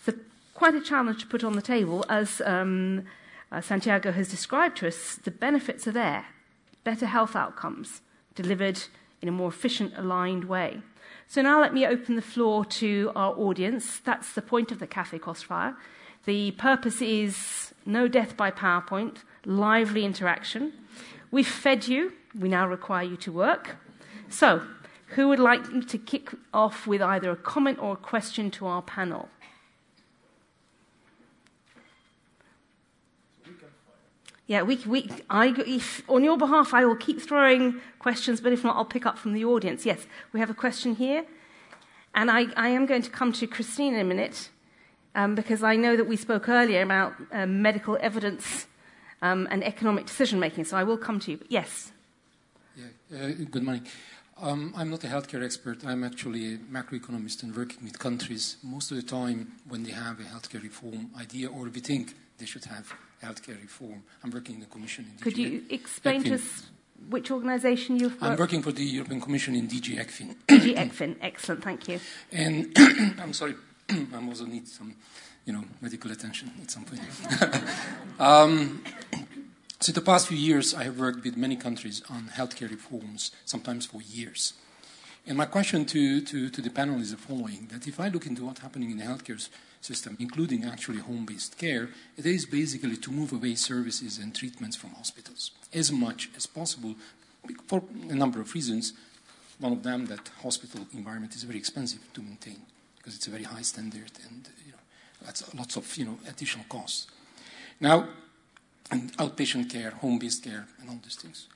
[0.05, 0.13] So
[0.55, 3.05] quite a challenge to put on the table, as um,
[3.51, 5.17] uh, Santiago has described to us.
[5.17, 6.27] The benefits are there:
[6.85, 8.03] better health outcomes
[8.35, 8.85] delivered
[9.21, 10.81] in a more efficient, aligned way.
[11.27, 14.01] So now let me open the floor to our audience.
[14.01, 15.77] That's the point of the Cafe Crossfire.
[16.27, 20.73] The purpose is no death by PowerPoint, lively interaction.
[21.31, 22.13] We've fed you.
[22.39, 23.77] We now require you to work.
[24.31, 24.63] So,
[25.17, 28.81] who would like to kick off with either a comment or a question to our
[28.81, 29.29] panel?
[34.47, 38.65] Yeah, we, we, I, if, on your behalf, I will keep throwing questions, but if
[38.65, 39.87] not, I'll pick up from the audience.
[39.87, 41.25] Yes, we have a question here.
[42.17, 44.51] And I, I am going to come to Christine in a minute,
[45.15, 48.67] um, because I know that we spoke earlier about um, medical evidence
[49.23, 51.39] um, and economic decision making, so I will come to you.
[51.49, 51.93] Yes.
[52.77, 53.87] Yeah, uh, good morning.
[54.43, 55.85] Um, I'm not a healthcare expert.
[55.85, 60.19] I'm actually a macroeconomist and working with countries most of the time when they have
[60.19, 62.91] a healthcare reform idea or we think they should have
[63.23, 64.03] healthcare reform.
[64.25, 66.71] I'm working in the Commission in DG Could you explain to us
[67.11, 68.25] which organisation you've worked?
[68.25, 70.35] I'm working for the European Commission in DG ECFIN.
[70.49, 72.01] DG ECFIN, excellent, thank you.
[72.33, 72.73] And
[73.21, 73.57] I'm sorry,
[73.91, 74.95] I also need some,
[75.45, 77.03] you know, medical attention at some point.
[78.19, 78.83] um,
[79.81, 83.87] so, the past few years, I have worked with many countries on healthcare reforms, sometimes
[83.87, 84.53] for years.
[85.27, 88.27] And my question to, to, to, the panel is the following that if I look
[88.27, 89.49] into what's happening in the healthcare
[89.81, 94.77] system, including actually home based care, it is basically to move away services and treatments
[94.77, 96.95] from hospitals as much as possible
[97.67, 98.93] for a number of reasons.
[99.59, 102.61] One of them, that hospital environment is very expensive to maintain
[102.99, 104.79] because it's a very high standard and you know,
[105.25, 107.07] that's lots of you know, additional costs.
[107.79, 108.09] Now,
[108.91, 111.47] outpatient care, home based care, and all these things.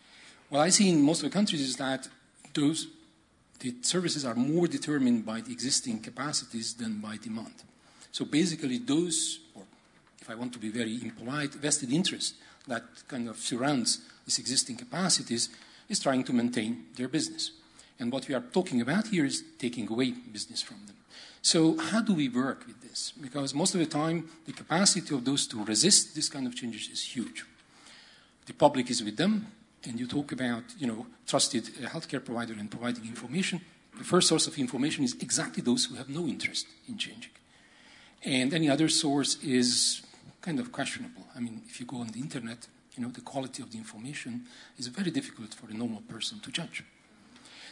[0.48, 2.08] What I see in most of the countries is that
[2.52, 2.86] those
[3.60, 7.54] the services are more determined by the existing capacities than by demand.
[8.12, 9.62] So basically, those, or
[10.20, 12.34] if I want to be very impolite, vested interest
[12.66, 15.48] that kind of surrounds these existing capacities
[15.88, 17.52] is trying to maintain their business.
[17.98, 20.96] And what we are talking about here is taking away business from them.
[21.42, 23.12] So, how do we work with this?
[23.20, 26.88] Because most of the time, the capacity of those to resist this kind of changes
[26.88, 27.44] is huge.
[28.46, 29.46] The public is with them,
[29.84, 33.60] and you talk about, you know, trusted uh, healthcare provider and providing information.
[33.98, 37.30] The first source of information is exactly those who have no interest in changing.
[38.24, 40.02] And any other source is
[40.40, 41.26] kind of questionable.
[41.36, 44.46] I mean, if you go on the internet, you know, the quality of the information
[44.78, 46.84] is very difficult for a normal person to judge.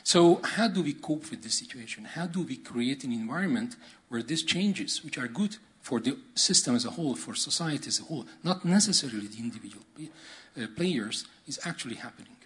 [0.04, 2.04] So, how do we cope with this situation?
[2.04, 3.76] How do we create an environment
[4.08, 8.00] where these changes, which are good for the system as a whole, for society as
[8.00, 12.36] a whole, not necessarily the individual uh, players, is actually happening?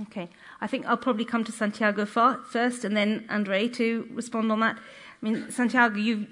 [0.00, 0.28] Okay.
[0.60, 4.76] I think I'll probably come to Santiago first and then Andre to respond on that.
[4.76, 6.26] I mean, Santiago, you,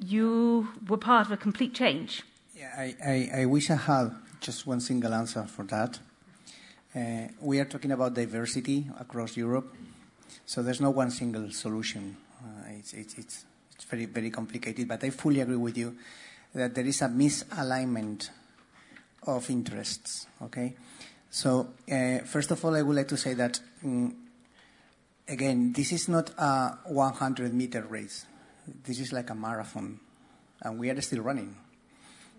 [0.00, 2.22] you were part of a complete change.
[2.54, 5.98] Yeah, I, I, I wish I had just one single answer for that.
[6.94, 9.74] Uh, we are talking about diversity across Europe,
[10.44, 12.16] so there's no one single solution.
[12.42, 13.44] Uh, it's, it's, it's,
[13.74, 15.96] it's very, very complicated, but I fully agree with you
[16.54, 18.30] that there is a misalignment
[19.26, 20.74] of interests, okay?
[21.30, 24.16] So, uh, first of all, I would like to say that, um,
[25.28, 28.24] again, this is not a 100 meter race.
[28.84, 30.00] This is like a marathon,
[30.62, 31.56] and we are still running.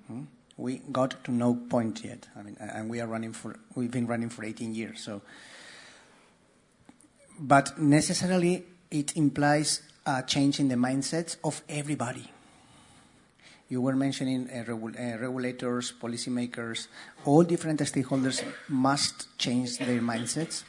[0.07, 0.23] Hmm?
[0.57, 2.27] We got to no point yet.
[2.35, 5.01] I mean, and we are running for, we've been running for 18 years.
[5.01, 5.21] So,
[7.39, 12.31] but necessarily it implies a change in the mindsets of everybody.
[13.69, 16.87] You were mentioning uh, regu- uh, regulators, policymakers,
[17.25, 20.63] all different stakeholders must change their mindsets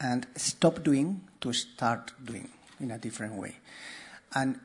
[0.00, 2.48] and stop doing to start doing
[2.80, 3.56] in a different way.
[4.34, 4.58] And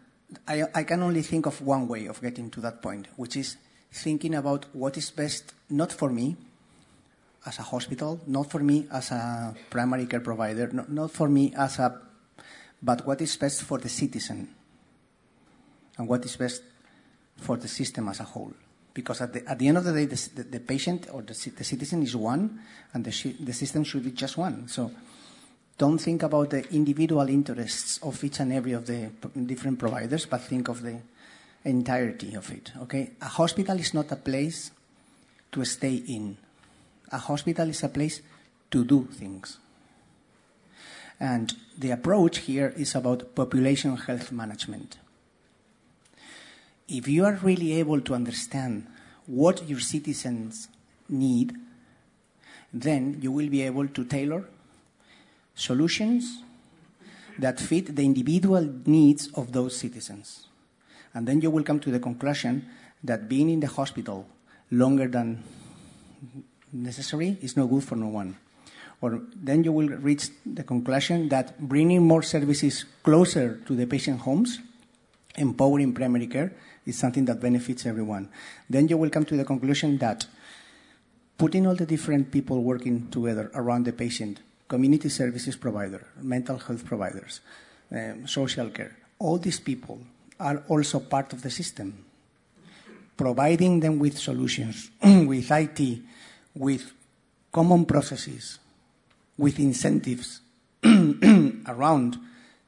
[0.47, 3.57] I, I can only think of one way of getting to that point, which is
[3.91, 6.35] thinking about what is best not for me
[7.45, 11.53] as a hospital, not for me as a primary care provider, not, not for me
[11.57, 12.01] as a,
[12.81, 14.47] but what is best for the citizen
[15.97, 16.63] and what is best
[17.37, 18.53] for the system as a whole.
[18.93, 21.33] Because at the, at the end of the day, the, the, the patient or the,
[21.57, 22.59] the, citizen is one,
[22.93, 24.67] and the, the system should be just one.
[24.67, 24.91] So
[25.77, 29.09] don't think about the individual interests of each and every of the
[29.45, 30.99] different providers, but think of the
[31.65, 32.71] entirety of it.
[32.83, 34.71] Okay, a hospital is not a place
[35.51, 36.37] to stay in.
[37.13, 38.21] A hospital is a place
[38.71, 39.59] to do things.
[41.19, 44.97] And the approach here is about population health management.
[46.89, 48.87] If you are really able to understand
[49.27, 50.67] what your citizens
[51.07, 51.55] need,
[52.73, 54.45] then you will be able to tailor
[55.55, 56.41] solutions
[57.37, 60.47] that fit the individual needs of those citizens.
[61.13, 62.67] And then you will come to the conclusion
[63.03, 64.27] that being in the hospital
[64.71, 65.43] longer than
[66.73, 68.35] necessary is no good for no one.
[69.01, 74.21] Or then you will reach the conclusion that bringing more services closer to the patient
[74.21, 74.59] homes,
[75.35, 76.53] empowering primary care,
[76.85, 78.29] is something that benefits everyone.
[78.69, 80.25] Then you will come to the conclusion that
[81.37, 86.85] putting all the different people working together around the patient, community services provider, mental health
[86.85, 87.41] providers,
[87.91, 89.99] um, social care, all these people
[90.39, 92.05] are also part of the system.
[93.15, 95.99] Providing them with solutions, with IT,
[96.55, 96.93] with
[97.51, 98.59] common processes,
[99.37, 100.41] with incentives
[101.67, 102.17] around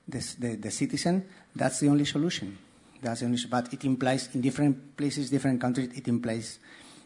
[0.07, 2.57] this, the, the citizen, that's the only solution.
[3.01, 6.59] That's the only, but it implies in different places, different countries, it implies,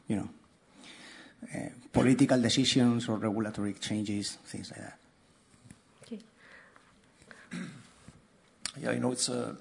[0.08, 0.30] you know,
[1.56, 4.98] uh, political decisions or regulatory changes, things like that.
[6.04, 6.20] Okay.
[8.82, 9.44] Yeah, you know, it's a.
[9.44, 9.54] Uh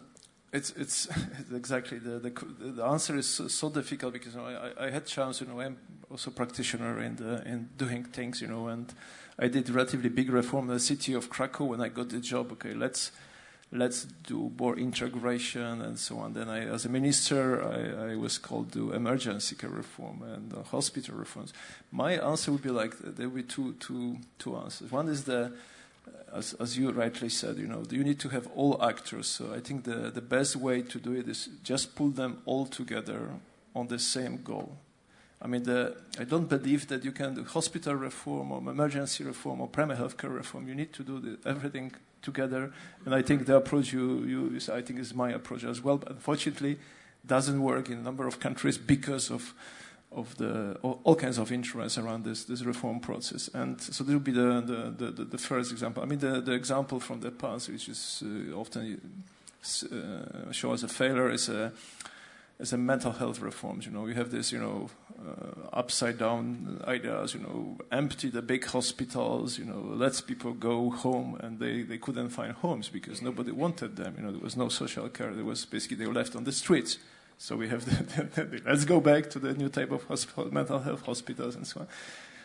[0.53, 1.09] it's, it's,
[1.55, 5.07] exactly the, the, the answer is so, so difficult because you know, I, I had
[5.07, 5.77] chance you know I'm
[6.11, 8.93] also practitioner in doing things you know and
[9.39, 12.53] I did relatively big reform in the city of Krakow when I got the job
[12.53, 13.13] okay let's
[13.71, 18.39] let's do more integration and so on then I as a minister I, I was
[18.39, 21.53] called to emergency care reform and uh, hospital reforms
[21.93, 25.53] my answer would be like there would be two two two answers one is the
[26.33, 29.27] as, as you rightly said, you know, you need to have all actors.
[29.27, 32.67] So I think the, the best way to do it is just pull them all
[32.67, 33.31] together
[33.75, 34.77] on the same goal.
[35.41, 39.61] I mean, the, I don't believe that you can do hospital reform or emergency reform
[39.61, 40.67] or primary healthcare reform.
[40.67, 42.73] You need to do the, everything together.
[43.05, 45.99] And I think the approach you, you I think is my approach as well.
[45.99, 46.79] But unfortunately,
[47.27, 49.55] doesn't work in a number of countries because of
[50.11, 53.51] of the all, all, kinds of influence around this this reform process.
[53.53, 54.63] And so this will be the
[54.97, 56.03] the, the, the first example.
[56.03, 59.23] I mean, the, the example from the past, which is uh, often
[59.93, 61.73] uh, shown as a failure, is a
[62.61, 63.87] as a mental health reforms.
[63.87, 67.35] You know, you have this, you know, uh, upside down ideas.
[67.35, 69.59] You know, empty the big hospitals.
[69.59, 73.97] You know, let people go home, and they they couldn't find homes because nobody wanted
[73.97, 74.15] them.
[74.17, 75.35] You know, there was no social care.
[75.35, 76.99] There was basically they were left on the streets.
[77.41, 80.53] So we have the, the, the, let's go back to the new type of hospital,
[80.53, 81.89] mental health hospitals and so on.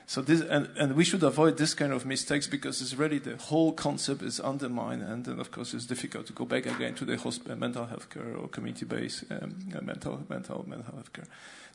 [0.06, 3.38] So this, and, and we should avoid this kind of mistakes because it's really the
[3.38, 7.06] whole concept is undermined, and then of course it's difficult to go back again to
[7.06, 11.26] the hospital, mental health care or community-based um, mental mental mental health care.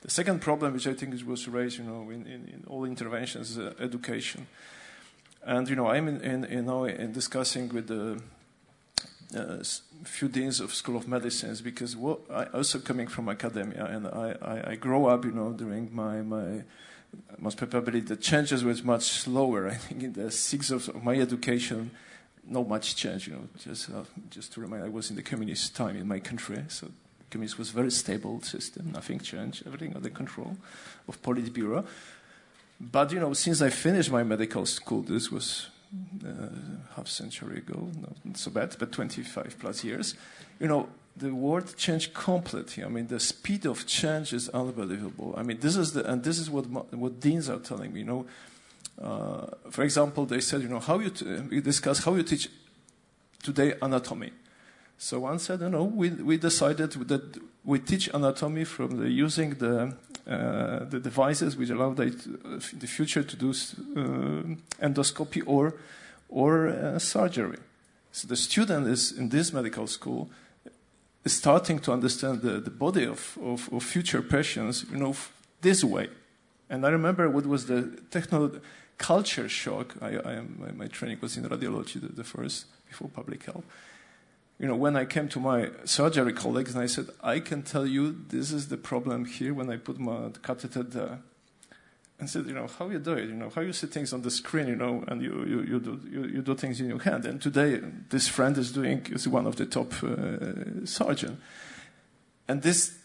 [0.03, 3.53] The second problem, which I think was raised, you know, in, in, in all interventions,
[3.53, 4.47] is uh, education.
[5.45, 8.21] And you know, I'm in, in, in now in discussing with the
[9.37, 9.63] uh,
[10.05, 14.37] few deans of School of Medicines because what, I also coming from academia, and I,
[14.43, 16.65] I, I grow up, you know, during my my
[17.39, 19.69] most probably the changes was much slower.
[19.75, 21.91] I think in the six of, my education,
[22.47, 23.29] not much change.
[23.29, 26.21] You know, just uh, just to remind, I was in the communist time in my
[26.21, 26.91] country, so
[27.31, 28.93] communist was a very stable system.
[28.93, 29.67] Nothing changed.
[29.67, 30.57] Everything under control
[31.07, 31.85] of Politburo.
[32.81, 35.69] But you know, since I finished my medical school, this was
[36.25, 36.49] uh,
[36.95, 40.15] half century ago, not so bad, but 25 plus years.
[40.61, 40.89] You know,
[41.19, 42.85] the world changed completely.
[42.85, 45.35] I mean, the speed of change is unbelievable.
[45.37, 48.01] I mean, this is the, and this is what what deans are telling me.
[48.01, 48.27] You know,
[49.03, 52.49] uh, for example, they said, you know, how you t- we discuss how you teach
[53.43, 54.33] today anatomy.
[54.99, 59.55] So one said, you know, we we decided that we teach anatomy from the, using
[59.55, 59.95] the
[60.27, 62.11] uh, the devices which allow the,
[62.75, 65.75] the future to do uh, endoscopy or
[66.29, 67.59] or uh, surgery.
[68.13, 70.31] So the student is in this medical school
[71.27, 75.15] starting to understand the, the body of, of, of, future patients, you know,
[75.61, 76.09] this way.
[76.71, 78.61] And I remember what was the techno
[78.99, 79.95] culture shock.
[80.01, 83.65] I, I my, my, training was in radiology, the, the, first before public health.
[84.59, 87.87] You know, when I came to my surgery colleagues and I said, I can tell
[87.87, 91.19] you this is the problem here when I put my catheter there
[92.19, 94.23] and said, you know, how you do it, you know, how you see things on
[94.23, 96.99] the screen, you know, and you, you, you, do, you, you do things in your
[96.99, 97.25] hand.
[97.25, 101.41] And today, this friend is doing, is one of the top uh, surgeon.
[102.49, 102.97] And this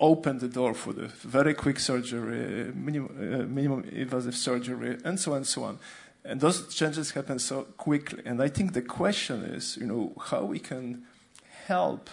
[0.00, 5.32] opened the door for the very quick surgery, minimum, uh, minimum invasive surgery, and so
[5.32, 5.78] on and so on.
[6.24, 8.22] And those changes happen so quickly.
[8.24, 11.04] And I think the question is, you know, how we can
[11.66, 12.10] help,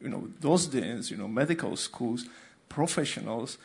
[0.00, 2.26] you know, those days, you know, medical schools,
[2.68, 3.58] professionals,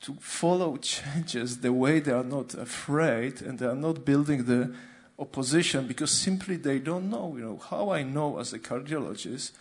[0.00, 4.72] to follow changes the way they are not afraid and they are not building the
[5.18, 7.34] opposition because simply they don't know.
[7.36, 9.52] You know, how I know as a cardiologist,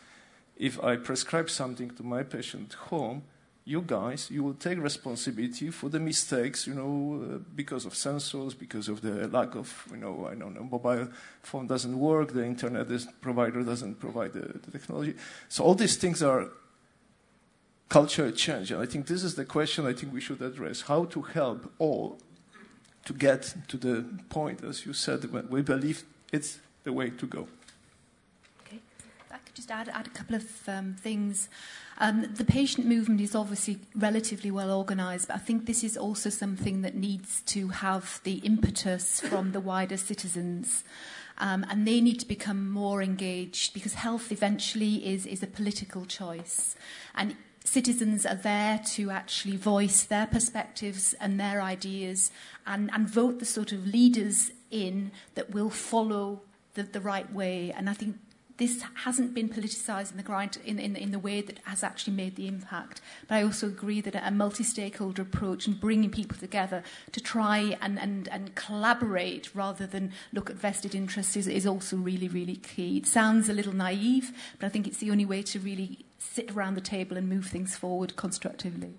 [0.55, 3.23] if I prescribe something to my patient at home,
[3.65, 8.57] you guys, you will take responsibility for the mistakes, you know, uh, because of sensors,
[8.57, 11.09] because of the lack of, you know, I don't know, mobile
[11.41, 12.87] phone doesn't work, the internet
[13.19, 15.15] provider doesn't provide the, the technology.
[15.49, 16.47] So all these things are
[17.89, 18.71] culture change.
[18.71, 21.71] And I think this is the question I think we should address how to help
[21.79, 22.17] all
[23.05, 27.25] to get to the point, as you said, when we believe it's the way to
[27.25, 27.47] go.
[28.65, 28.79] Okay,
[29.31, 31.47] I could just add, add a couple of um, things.
[31.99, 36.29] Um, the patient movement is obviously relatively well organised, but I think this is also
[36.29, 40.83] something that needs to have the impetus from the wider citizens.
[41.39, 46.05] Um, and they need to become more engaged because health eventually is, is a political
[46.05, 46.75] choice.
[47.15, 47.35] And
[47.67, 52.31] citizens are there to actually voice their perspectives and their ideas
[52.65, 56.41] and, and vote the sort of leaders in that will follow
[56.75, 57.73] the, the right way.
[57.75, 58.17] And I think
[58.55, 62.13] this hasn't been politicised in the, grind, in, in, in the way that has actually
[62.13, 63.01] made the impact.
[63.27, 67.77] But I also agree that a multi stakeholder approach and bringing people together to try
[67.81, 72.55] and, and, and collaborate rather than look at vested interests is, is also really, really
[72.55, 72.97] key.
[72.97, 76.51] It sounds a little naive, but I think it's the only way to really sit
[76.51, 78.93] around the table and move things forward constructively.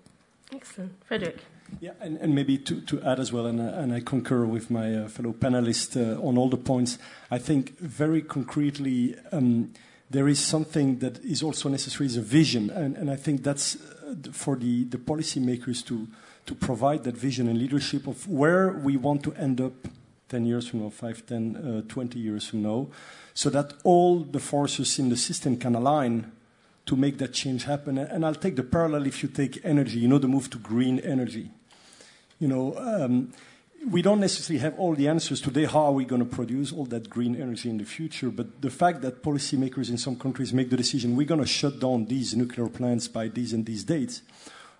[0.51, 0.93] Excellent.
[1.05, 1.37] Frederick.
[1.79, 4.71] Yeah, and, and maybe to, to add as well, and, uh, and I concur with
[4.71, 6.97] my uh, fellow panelists uh, on all the points,
[7.29, 9.71] I think very concretely um,
[10.09, 13.75] there is something that is also necessary is a vision, and, and I think that's
[13.75, 16.07] uh, for the, the policymakers to,
[16.47, 19.73] to provide that vision and leadership of where we want to end up
[20.29, 22.87] 10 years from now, 5, 10, uh, 20 years from now,
[23.33, 26.31] so that all the forces in the system can align
[26.89, 27.99] to make that change happen.
[27.99, 30.97] And I'll take the parallel if you take energy, you know, the move to green
[30.99, 31.51] energy.
[32.39, 33.31] You know, um,
[33.87, 35.65] we don't necessarily have all the answers today.
[35.65, 38.31] How are we going to produce all that green energy in the future?
[38.31, 41.79] But the fact that policymakers in some countries make the decision we're going to shut
[41.79, 44.23] down these nuclear plants by these and these dates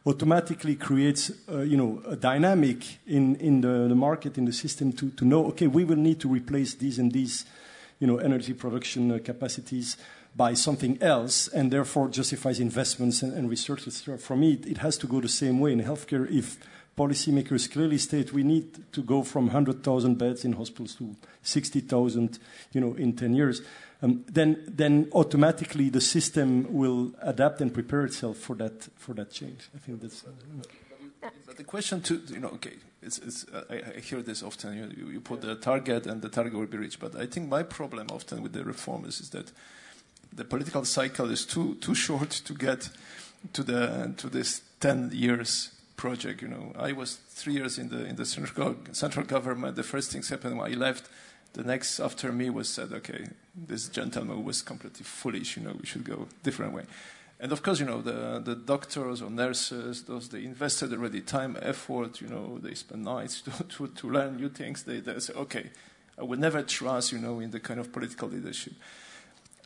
[0.08, 4.92] automatically creates uh, you know, a dynamic in, in the, the market, in the system
[4.94, 7.46] to, to know, okay, we will need to replace these and these
[8.00, 9.98] you know, energy production uh, capacities
[10.36, 13.82] by something else and therefore justifies investments and, and research.
[14.20, 16.58] For me, it, it has to go the same way in healthcare if
[16.98, 22.40] policymakers clearly state we need to go from 100,000 beds in hospitals to 60,000
[22.74, 23.62] you know, in 10 years.
[24.02, 29.32] Um, then, then automatically the system will adapt and prepare itself for that, for that
[29.32, 29.70] change.
[29.76, 30.24] I think that's.
[30.24, 30.32] Uh,
[31.46, 34.94] But the question to you know, okay, it's, it's, I, I, hear this often.
[34.98, 37.00] You, you, put the target, and the target will be reached.
[37.00, 39.52] But I think my problem often with the reformers is that
[40.34, 42.90] the political cycle is too too short to get
[43.54, 46.42] to the to this ten years project.
[46.42, 49.76] You know, I was three years in the in the central central government.
[49.76, 51.10] The first things happened when I left.
[51.54, 53.26] The next after me was said, okay,
[53.56, 55.58] this gentleman was completely foolish.
[55.58, 56.86] You know, we should go different way.
[57.42, 61.58] And of course, you know, the, the doctors or nurses, those they invested already time,
[61.62, 64.84] effort, you know, they spend nights to, to, to learn new things.
[64.84, 65.70] They, they say, okay,
[66.18, 68.74] I will never trust, you know, in the kind of political leadership.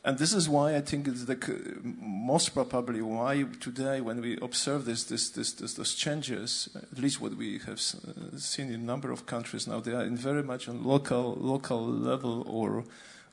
[0.06, 4.84] And this is why I think it's the most probably why today, when we observe
[4.84, 8.84] this, this, this, this, those changes, at least what we have uh, seen in a
[8.84, 12.84] number of countries now, they are in very much on local, local level or,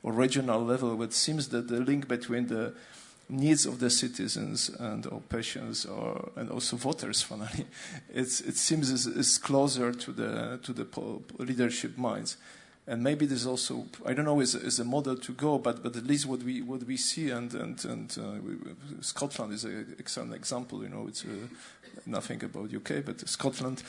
[0.02, 1.04] or regional level.
[1.04, 2.74] It seems that the link between the
[3.28, 7.66] needs of the citizens and of patients or, and also voters finally
[8.14, 10.86] it's, it seems is, is closer to the to the
[11.42, 12.36] leadership minds
[12.88, 15.96] and maybe there's also I don't know is, is a model to go but but
[15.96, 18.56] at least what we what we see and and and uh, we,
[19.02, 21.48] Scotland is an excellent example you know it's uh,
[22.06, 23.84] nothing about UK but Scotland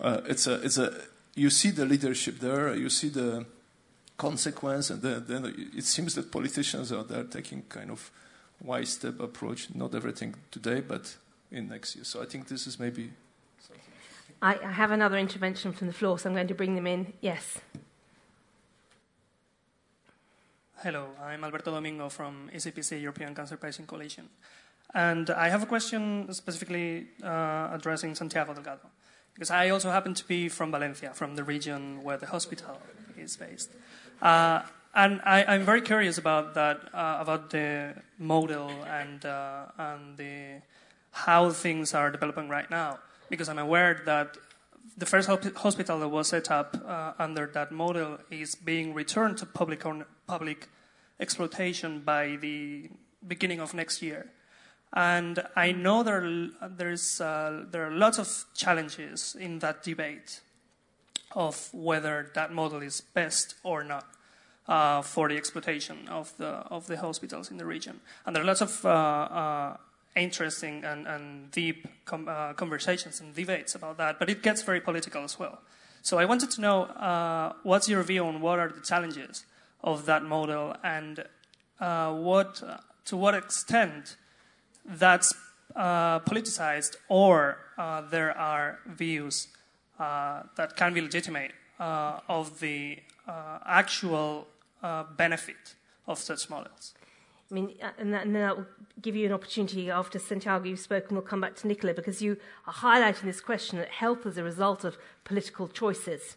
[0.00, 0.92] uh, it's a it's a
[1.34, 3.44] you see the leadership there you see the
[4.16, 8.10] consequence and then, then it seems that politicians are there taking kind of
[8.60, 9.68] wise step approach.
[9.74, 11.16] Not everything today, but
[11.50, 12.04] in next year.
[12.04, 13.12] So I think this is maybe.
[14.40, 17.12] I, I have another intervention from the floor, so I'm going to bring them in.
[17.20, 17.58] Yes.
[20.84, 24.28] Hello, I'm Alberto Domingo from ACPC, European Cancer Patient Coalition.
[24.94, 28.88] And I have a question specifically uh, addressing Santiago Delgado,
[29.34, 32.78] because I also happen to be from Valencia, from the region where the hospital
[33.18, 33.70] is based.
[34.22, 34.62] Uh,
[34.94, 40.62] and I, am very curious about that, uh, about the model and uh, and the
[41.10, 44.36] how things are developing right now, because I'm aware that
[44.98, 49.46] the first hospital that was set up uh, under that model is being returned to
[49.46, 49.84] public
[50.26, 50.68] public
[51.20, 52.90] exploitation by the
[53.26, 54.26] beginning of next year.
[54.92, 60.40] And I know there, there's, uh, there are lots of challenges in that debate
[61.32, 64.06] of whether that model is best or not
[64.66, 68.00] uh, for the exploitation of the of the hospitals in the region.
[68.24, 69.76] And there are lots of uh, uh
[70.16, 74.80] interesting and, and deep com- uh, conversations and debates about that, but it gets very
[74.80, 75.60] political as well.
[76.02, 79.44] So I wanted to know uh, what's your view on what are the challenges
[79.82, 81.24] of that model and
[81.78, 82.62] what
[83.04, 84.16] to what extent
[84.84, 85.34] that's
[85.76, 87.58] politicized or
[88.10, 89.48] there are views
[89.98, 92.98] that can be legitimate of the
[93.28, 94.48] uh, actual
[94.82, 95.74] uh, benefit
[96.06, 96.94] of such models.
[97.50, 98.66] I mean, uh, and, that, and that will
[99.00, 101.16] give you an opportunity after Santiago you've spoken.
[101.16, 102.36] We'll come back to Nicola because you
[102.66, 106.36] are highlighting this question that health is a result of political choices.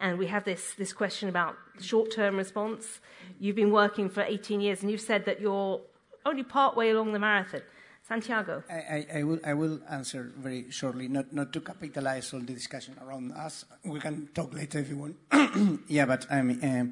[0.00, 3.00] And we have this, this question about short term response.
[3.38, 5.80] You've been working for 18 years and you've said that you're
[6.26, 7.62] only part way along the marathon.
[8.06, 8.62] Santiago.
[8.68, 12.52] I, I, I, will, I will answer very shortly, not, not to capitalize all the
[12.52, 13.64] discussion around us.
[13.82, 15.80] We can talk later if you want.
[15.88, 16.84] yeah, but I mean, uh,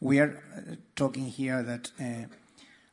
[0.00, 2.32] we are uh, talking here that uh,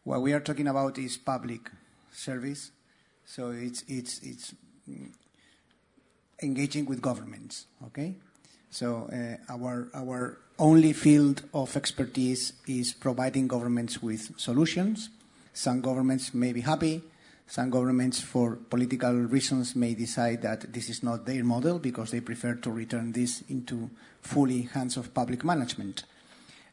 [0.06, 1.70] what we are talking about is public
[2.12, 2.72] service,
[3.26, 4.54] so it's it's it's
[6.42, 7.66] engaging with governments.
[7.88, 8.16] Okay,
[8.70, 15.10] so uh, our our only field of expertise is providing governments with solutions.
[15.54, 17.02] Some governments may be happy.
[17.48, 22.20] Some governments, for political reasons, may decide that this is not their model because they
[22.20, 23.90] prefer to return this into
[24.22, 26.06] fully hands of public management.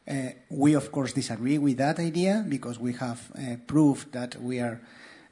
[0.05, 4.59] Uh, we, of course, disagree with that idea because we have uh, proved that we
[4.59, 4.81] are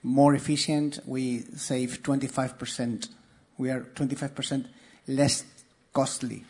[0.03, 0.99] more efficient.
[1.05, 3.09] We save 25%.
[3.57, 4.65] We are 25%
[5.07, 5.43] less
[5.93, 6.45] costly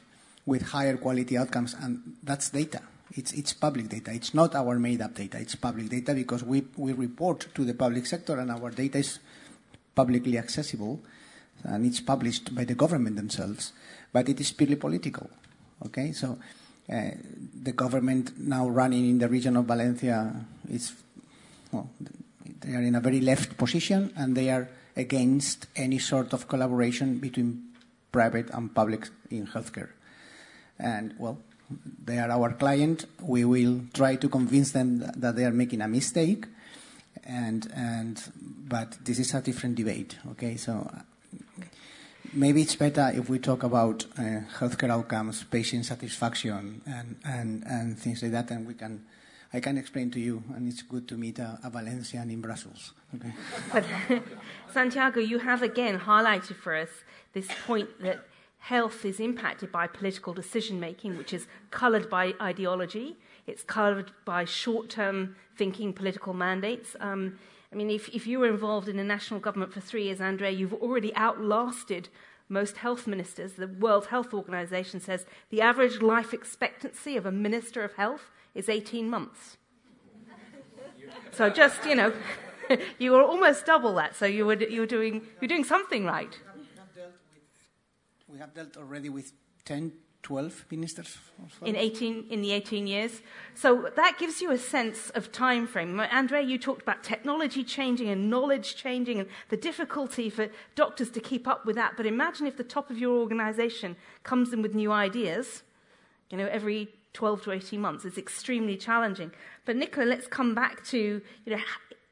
[0.46, 2.82] with higher quality outcomes, and that's data.
[3.14, 4.14] It's, it's public data.
[4.14, 5.38] It's not our made-up data.
[5.40, 9.20] It's public data because we, we report to the public sector, and our data is
[9.96, 11.02] publicly accessible,
[11.64, 13.74] and it's published by the government themselves.
[14.14, 15.30] But it is purely political.
[15.86, 16.38] Okay, so
[16.90, 17.12] Uh,
[17.62, 20.34] the government now running in the region of Valencia
[20.70, 20.94] is,
[21.72, 21.90] well,
[22.62, 27.18] they are in a very left position and they are against any sort of collaboration
[27.20, 27.64] between
[28.12, 29.90] private and public in healthcare.
[30.78, 31.40] And, well,
[32.04, 33.06] they are our client.
[33.22, 36.46] We will try to convince them that they are making a mistake.
[37.24, 38.22] And, and,
[38.68, 40.58] but this is a different debate, okay?
[40.58, 40.90] So
[42.34, 47.98] maybe it's better if we talk about uh, healthcare outcomes, patient satisfaction, and, and, and
[47.98, 49.06] things like that, and we can
[49.54, 52.94] I can explain to you, and it's good to meet a, a Valencian in Brussels.
[53.14, 53.34] Okay.
[53.74, 53.84] But
[54.74, 56.90] Santiago, you have again highlighted for us
[57.34, 58.26] this point that
[58.60, 63.18] health is impacted by political decision making, which is coloured by ideology.
[63.46, 66.96] It's coloured by short term thinking political mandates.
[67.02, 67.38] Um,
[67.72, 70.52] I mean, if, if you were involved in a national government for three years, Andrea,
[70.52, 72.10] you've already outlasted
[72.50, 73.54] most health ministers.
[73.54, 78.68] The World Health Organization says the average life expectancy of a minister of health is
[78.68, 79.58] 18 months.
[81.32, 82.14] So just, you know,
[83.00, 84.16] you were almost double that.
[84.18, 86.38] So you were, you were doing, you're doing something right.
[88.28, 89.32] We have dealt already with
[89.66, 89.94] 10
[90.24, 91.18] 12 ministers
[91.66, 93.22] in 18 in the 18 years.
[93.56, 96.00] So that gives you a sense of time frame.
[96.00, 101.20] Andre you talked about technology changing and knowledge changing and the difficulty for doctors to
[101.20, 101.94] keep up with that.
[101.98, 105.64] But imagine if the top of your organization comes in with new ideas
[106.32, 108.06] you know every 12 to 18 months.
[108.06, 109.32] It's extremely challenging.
[109.66, 111.62] But nicola let's come back to you know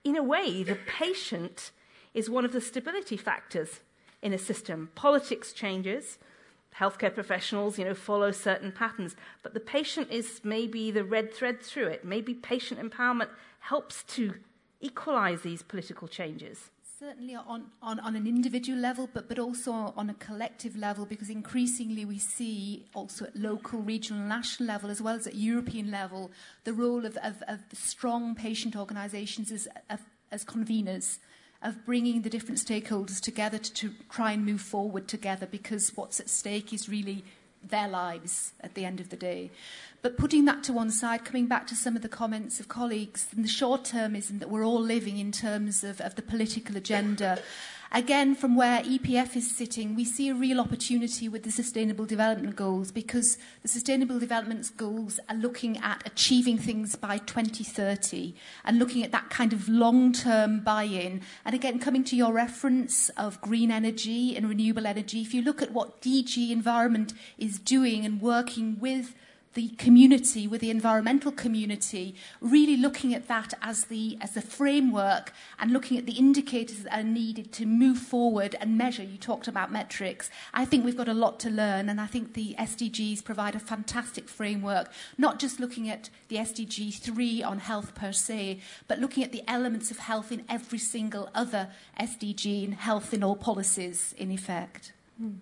[0.04, 1.72] in a way the patient
[2.14, 3.80] is one of the stability factors
[4.22, 4.90] in a system.
[4.96, 6.18] Politics changes
[6.80, 9.16] healthcare professionals, you know, follow certain patterns.
[9.44, 12.06] But the patient is maybe the red thread through it.
[12.06, 14.36] Maybe patient empowerment helps to
[14.80, 16.72] equalize these political changes.
[17.00, 21.30] Certainly on, on, on an individual level, but, but also on a collective level, because
[21.30, 26.30] increasingly we see also at local, regional, national level, as well as at European level,
[26.66, 29.68] the role of, of, of strong patient organisations as,
[30.32, 31.20] as conveners
[31.62, 36.20] of bringing the different stakeholders together to, to try and move forward together because what's
[36.20, 37.24] at stake is really
[37.62, 39.52] their lives at the end of the day.
[40.02, 43.28] But putting that to one side, coming back to some of the comments of colleagues,
[43.36, 47.40] and the short termism that we're all living in terms of, of the political agenda
[47.92, 52.56] Again, from where EPF is sitting, we see a real opportunity with the Sustainable Development
[52.56, 59.04] Goals because the Sustainable Development Goals are looking at achieving things by 2030 and looking
[59.04, 61.22] at that kind of long term buy in.
[61.44, 65.64] And again, coming to your reference of green energy and renewable energy, if you look
[65.64, 69.16] at what DG Environment is doing and working with
[69.54, 75.34] the community, with the environmental community, really looking at that as the as a framework
[75.60, 79.04] and looking at the indicators that are needed to move forward and measure.
[79.04, 80.30] You talked about metrics.
[80.54, 83.60] I think we've got a lot to learn, and I think the SDGs provide a
[83.60, 89.24] fantastic framework, not just looking at the SDG 3 on health per se, but looking
[89.24, 91.70] at the elements of health in every single other
[92.00, 94.94] SDG and health in all policies, in effect.
[95.22, 95.38] Mm.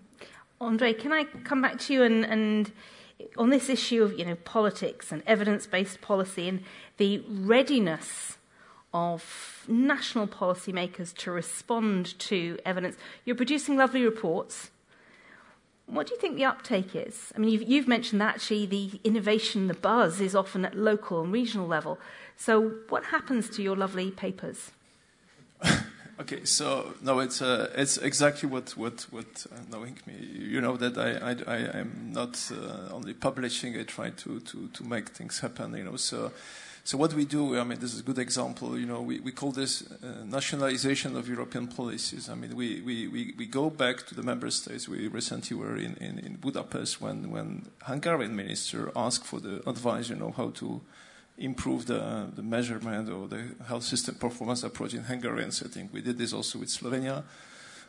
[0.60, 2.72] Andre, can I come back to you and, and
[3.36, 6.62] on this issue of you know politics and evidence-based policy and
[6.96, 8.38] the readiness
[8.94, 12.96] of national policymakers to respond to evidence.
[13.24, 14.70] You're producing lovely reports.
[15.86, 17.32] What do you think the uptake is?
[17.34, 21.22] I mean, you've, you've mentioned that actually the innovation, the buzz is often at local
[21.22, 21.98] and regional level.
[22.36, 24.70] So, what happens to your lovely papers?
[26.20, 30.76] Okay, so no, it's uh, it's exactly what what what uh, knowing me, you know
[30.76, 33.78] that I I, I am not uh, only publishing.
[33.78, 35.76] I try to to to make things happen.
[35.76, 36.32] You know, so
[36.82, 37.56] so what we do.
[37.56, 38.76] I mean, this is a good example.
[38.76, 42.30] You know, we, we call this uh, nationalization of European policies.
[42.30, 44.88] I mean, we, we, we, we go back to the member states.
[44.88, 50.08] We recently were in, in, in Budapest when when Hungarian minister asked for the advice.
[50.08, 50.80] You know, how to
[51.38, 55.88] improve the, the measurement or the health system performance approach in Hungarian setting.
[55.92, 57.22] We did this also with Slovenia.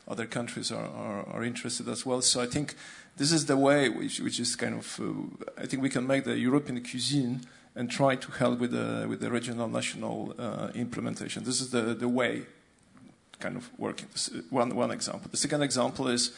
[0.08, 2.22] Other countries are, are, are interested as well.
[2.22, 2.76] So I think
[3.18, 6.24] this is the way which, which is kind of, uh, I think we can make
[6.24, 7.42] the European cuisine
[7.76, 11.44] and try to help with the, with the regional national uh, implementation.
[11.44, 12.44] This is the, the way
[13.40, 14.08] kind of working.
[14.50, 15.30] One, one example.
[15.32, 16.32] The second example is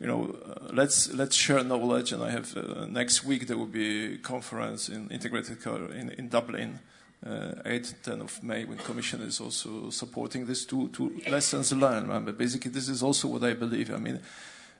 [0.00, 2.12] you know, uh, let's let's share knowledge.
[2.12, 6.10] And I have uh, next week there will be a conference in integrated care in,
[6.10, 6.78] in Dublin,
[7.26, 12.08] uh, 8th, 10th of May, when Commission is also supporting this two two lessons learned.
[12.24, 13.92] But basically, this is also what I believe.
[13.92, 14.20] I mean,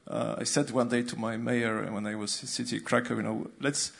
[0.06, 3.22] uh, I said one day to my mayor when I was in city Krakow, you
[3.22, 3.92] know, let's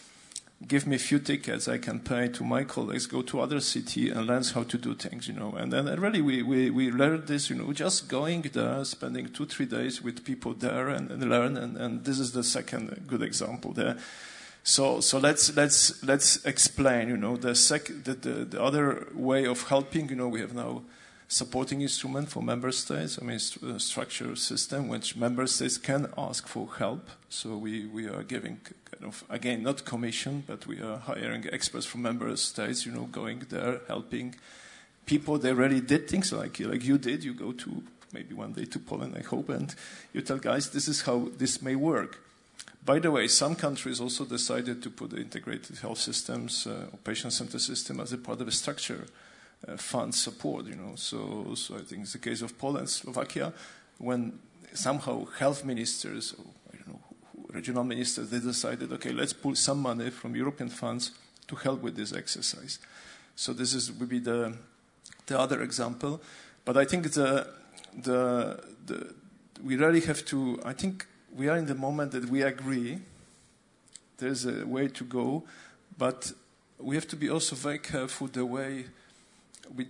[0.66, 4.11] give me a few tickets I can pay to my colleagues, go to other city
[4.11, 5.52] and learn how to do things, you know.
[5.52, 9.46] And then really we, we, we learned this, you know, just going there, spending two,
[9.46, 11.56] three days with people there and, and learn.
[11.56, 13.98] And, and this is the second good example there.
[14.64, 19.46] So, so let's, let's, let's explain, you know, the, sec, the, the, the other way
[19.46, 20.82] of helping, you know, we have now
[21.29, 23.18] supporting instrument for member states.
[23.20, 27.11] I mean, st- a structure system which member states can ask for help.
[27.29, 28.61] So we, we are giving
[28.91, 32.87] kind of again not commission, but we are hiring experts from member states.
[32.87, 34.35] You know, going there helping
[35.05, 35.39] people.
[35.39, 37.22] They already did things like like you did.
[37.22, 39.74] You go to maybe one day to Poland, I hope, and
[40.14, 42.20] you tell guys this is how this may work.
[42.85, 46.99] By the way, some countries also decided to put the integrated health systems uh, or
[47.05, 49.28] patient-centered system as a part of a structure uh,
[49.66, 50.66] Uh, fund support.
[50.66, 53.52] You know, so so I think it's the case of Poland, Slovakia,
[53.98, 54.38] when
[54.72, 57.00] somehow health ministers, or I don't know,
[57.50, 61.11] regional ministers, they decided, okay, let's pull some money from European funds
[61.48, 62.78] to help with this exercise.
[63.34, 64.54] So this is would be the
[65.26, 66.20] the other example,
[66.64, 67.48] but I think the
[68.00, 69.12] the the
[69.64, 70.61] we really have to.
[70.64, 71.04] I think
[71.34, 73.00] we are in the moment that we agree
[74.18, 75.42] there's a way to go,
[75.96, 76.32] but
[76.78, 78.86] we have to be also very careful the way
[79.74, 79.88] we,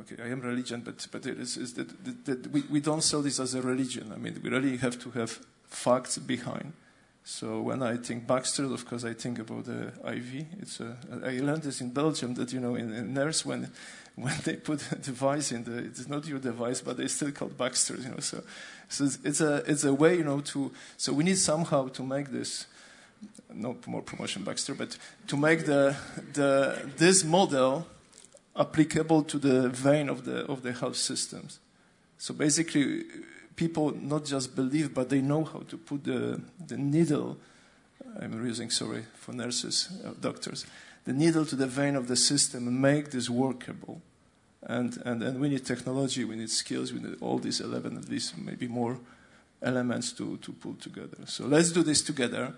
[0.00, 3.02] okay, I am religion, but, but it is, is that, that, that we, we don't
[3.02, 4.12] sell this as a religion.
[4.12, 6.72] I mean, we really have to have facts behind.
[7.24, 10.46] So when I think Baxter, of course, I think about the IV.
[10.60, 13.70] It's a, I learned this in Belgium that you know in, in nurse when
[14.14, 17.58] when they put a device in the it's not your device, but they still called
[17.58, 17.96] Baxter.
[17.96, 18.42] You know, so
[18.88, 22.02] so it's, it's a it's a way you know to so we need somehow to
[22.02, 22.66] make this
[23.52, 24.96] no more promotion Baxter, but
[25.26, 25.94] to make the
[26.32, 27.86] the this model
[28.58, 31.60] applicable to the vein of the, of the health systems.
[32.18, 33.04] So basically,
[33.54, 37.36] people not just believe, but they know how to put the, the needle,
[38.20, 40.66] I'm using, sorry, for nurses, uh, doctors,
[41.04, 44.02] the needle to the vein of the system and make this workable.
[44.62, 48.08] And, and, and we need technology, we need skills, we need all these 11, at
[48.08, 48.98] least maybe more
[49.62, 51.18] elements to, to pull together.
[51.26, 52.54] So let's do this together.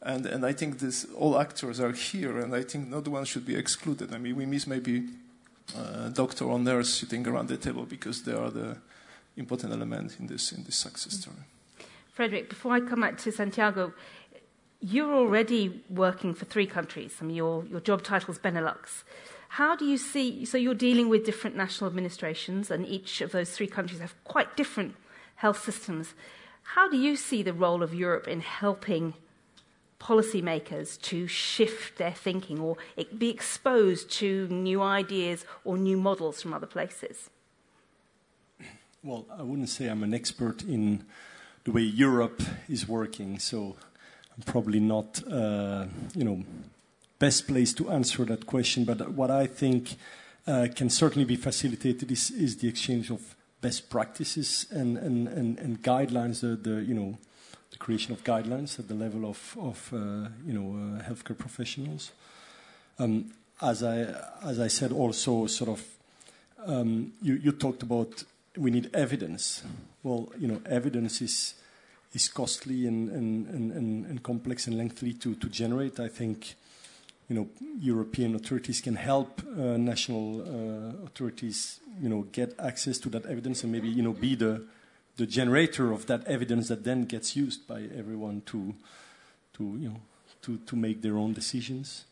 [0.00, 3.44] And, and I think this, all actors are here, and I think not one should
[3.44, 4.14] be excluded.
[4.14, 5.04] I mean, we miss maybe
[5.76, 8.76] uh, doctor or nurse sitting around the table because they are the
[9.36, 11.36] important element in this, in this success story.
[12.12, 13.92] Frederick, before I come back to Santiago,
[14.80, 17.16] you're already working for three countries.
[17.20, 19.02] I mean, your, your job title is Benelux.
[19.50, 23.50] How do you see, so you're dealing with different national administrations, and each of those
[23.50, 24.94] three countries have quite different
[25.36, 26.14] health systems.
[26.62, 29.14] How do you see the role of Europe in helping
[30.00, 32.76] policymakers to shift their thinking or
[33.16, 37.30] be exposed to new ideas or new models from other places?
[39.02, 41.04] Well, I wouldn't say I'm an expert in
[41.64, 43.76] the way Europe is working, so
[44.36, 46.42] I'm probably not, uh, you know,
[47.18, 48.84] best place to answer that question.
[48.84, 49.96] But what I think
[50.46, 55.58] uh, can certainly be facilitated is, is, the exchange of best practices and, and, and,
[55.58, 57.18] and guidelines, the, the, you know,
[57.78, 62.12] the creation of guidelines at the level of, of uh, you know, uh, healthcare professionals.
[62.98, 64.06] Um, as, I,
[64.42, 65.84] as I said, also, sort of,
[66.66, 68.24] um, you, you talked about
[68.56, 69.62] we need evidence.
[70.02, 71.54] Well, you know, evidence is,
[72.12, 76.00] is costly and, and, and, and, complex and lengthy to, to generate.
[76.00, 76.56] I think
[77.28, 77.48] you know,
[77.78, 83.62] European authorities can help uh, national uh, authorities, you know, get access to that evidence
[83.62, 84.64] and maybe, you know, be the,
[85.18, 88.74] the generator of that evidence that then gets used by everyone to,
[89.52, 90.00] to you know,
[90.42, 92.04] to, to make their own decisions.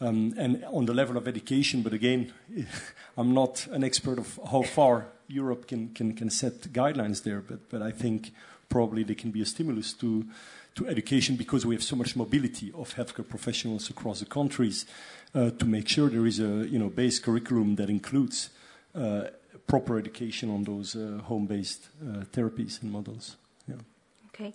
[0.00, 2.32] Um, and on the level of education, but again,
[3.16, 7.70] I'm not an expert of how far Europe can, can, can set guidelines there, but,
[7.70, 8.32] but I think
[8.68, 10.26] probably they can be a stimulus to,
[10.74, 14.84] to education because we have so much mobility of healthcare professionals across the countries
[15.34, 18.50] uh, to make sure there is a you know, base curriculum that includes
[18.94, 19.28] uh,
[19.66, 23.36] proper education on those uh, home-based uh, therapies and models.
[23.68, 23.76] Yeah.
[24.28, 24.54] Okay.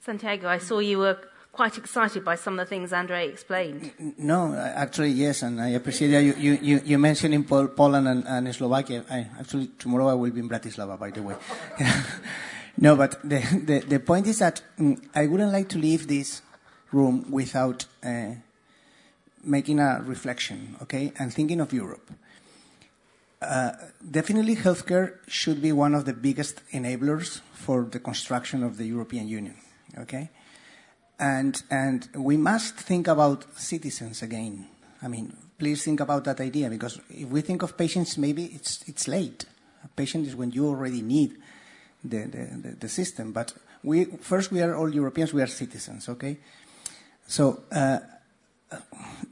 [0.00, 1.18] Santiago, I saw you were
[1.56, 3.90] quite excited by some of the things Andre explained.
[4.18, 8.06] No, actually, yes, and I appreciate that you, you, you, you mentioned in Pol- Poland
[8.06, 9.04] and, and Slovakia.
[9.10, 11.34] I, actually, tomorrow I will be in Bratislava, by the way.
[12.76, 16.42] no, but the, the, the, point is that mm, I wouldn't like to leave this
[16.92, 18.34] room without uh,
[19.42, 22.10] making a reflection, okay, and thinking of Europe.
[23.40, 23.72] Uh,
[24.10, 29.28] definitely, healthcare should be one of the biggest enablers for the construction of the European
[29.28, 29.54] Union.
[29.98, 30.30] Okay,
[31.18, 34.66] and and we must think about citizens again.
[35.02, 38.82] I mean, please think about that idea because if we think of patients, maybe it's
[38.88, 39.44] it's late.
[39.84, 41.36] A patient is when you already need
[42.02, 43.32] the the, the, the system.
[43.32, 45.34] But we first we are all Europeans.
[45.34, 46.08] We are citizens.
[46.08, 46.38] Okay,
[47.26, 47.64] so.
[47.70, 47.98] Uh,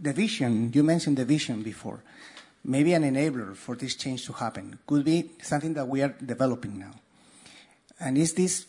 [0.01, 2.01] the vision, you mentioned the vision before
[2.65, 4.79] maybe an enabler for this change to happen.
[4.87, 6.93] Could be something that we are developing now.
[8.01, 8.67] And is this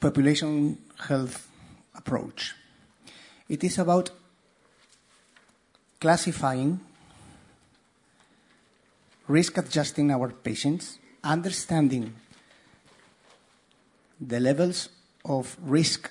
[0.00, 0.78] population
[1.08, 1.48] health
[1.94, 2.54] approach?
[3.48, 4.10] It is about
[6.00, 6.80] classifying,
[9.28, 12.14] risk adjusting our patients, understanding
[14.20, 14.88] the levels
[15.24, 16.10] of risk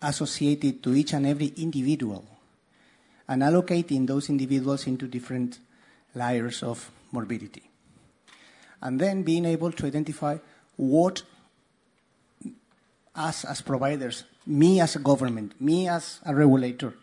[0.00, 2.24] associated to each and every individual,
[3.28, 5.58] and allocating those individuals into different
[6.14, 7.70] layers of morbidity.
[8.82, 10.38] And then being able to identify
[10.76, 11.22] what
[13.14, 16.94] us as providers me as a government, me as a regulator,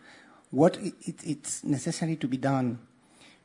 [0.52, 2.80] what it, it, it's necessary to be done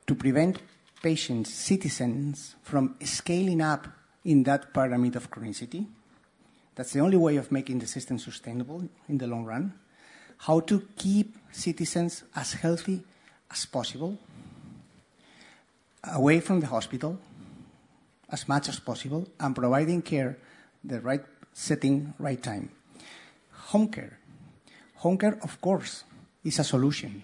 [0.07, 0.61] to prevent
[1.03, 3.87] patients, citizens, from scaling up
[4.25, 5.87] in that pyramid of chronicity.
[6.75, 9.75] That's the only way of making the system sustainable in the long run.
[10.39, 13.03] How to keep citizens as healthy
[13.51, 14.19] as possible,
[16.05, 17.19] away from the hospital
[18.29, 20.39] as much as possible, and providing care
[20.83, 21.23] the right
[21.53, 22.71] setting, right time.
[23.69, 24.19] Home care.
[24.97, 26.05] Home care, of course,
[26.43, 27.23] is a solution.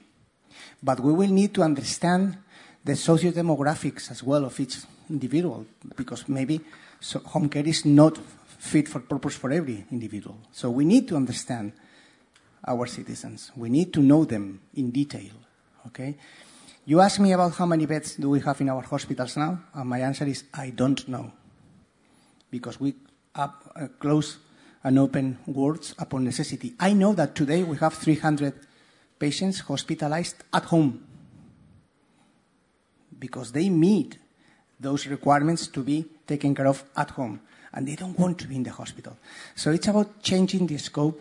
[0.83, 2.37] But we will need to understand
[2.85, 5.67] the socio-demographics as well of each individual,
[5.97, 6.61] because maybe
[7.01, 8.19] so home care is not
[8.59, 10.37] fit for purpose for every individual.
[10.53, 11.73] So we need to understand
[12.67, 13.51] our citizens.
[13.57, 15.33] We need to know them in detail.
[15.87, 16.17] Okay?
[16.89, 19.91] You ask me about how many beds do we have in our hospitals now, and
[19.91, 21.31] my answer is I don't know,
[22.51, 22.95] because we
[23.35, 24.39] up, uh, close
[24.83, 26.73] and open wards upon necessity.
[26.81, 28.55] I know that today we have 300
[29.19, 31.05] patients hospitalized at home
[33.19, 34.17] because they meet
[34.81, 37.43] those requirements to be taken care of at home
[37.75, 39.15] and they don't want to be in the hospital.
[39.57, 41.21] So it's about changing the scope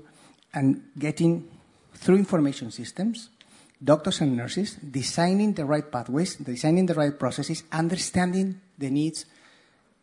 [0.54, 1.46] and getting
[1.94, 3.32] through information systems,
[3.84, 9.26] doctors and nurses, designing the right pathways, designing the right processes, understanding the needs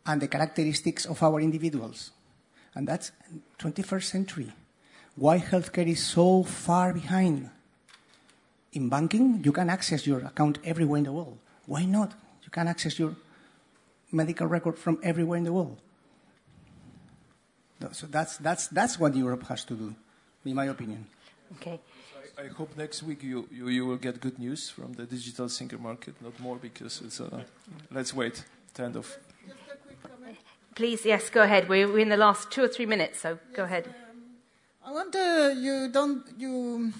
[0.05, 2.11] and the characteristics of our individuals.
[2.73, 3.11] And that's
[3.59, 4.51] 21st century.
[5.15, 7.49] Why healthcare is so far behind?
[8.73, 11.37] In banking, you can access your account everywhere in the world.
[11.65, 12.11] Why not?
[12.43, 13.15] You can access your
[14.11, 15.79] medical record from everywhere in the world.
[17.91, 19.95] So that's, that's, that's what Europe has to do,
[20.45, 21.07] in my opinion.
[21.53, 21.79] Okay.
[22.37, 25.49] I, I hope next week you, you, you, will get good news from the digital
[25.49, 27.19] single market, not more because it's.
[27.21, 27.43] Uh,
[27.91, 28.43] let's wait.
[28.73, 29.17] The end of.
[30.75, 31.69] Please, yes, go ahead.
[31.69, 33.87] We're, we're in the last two or three minutes, so yes, go ahead.
[33.87, 34.21] Um,
[34.85, 36.91] I wonder you don't you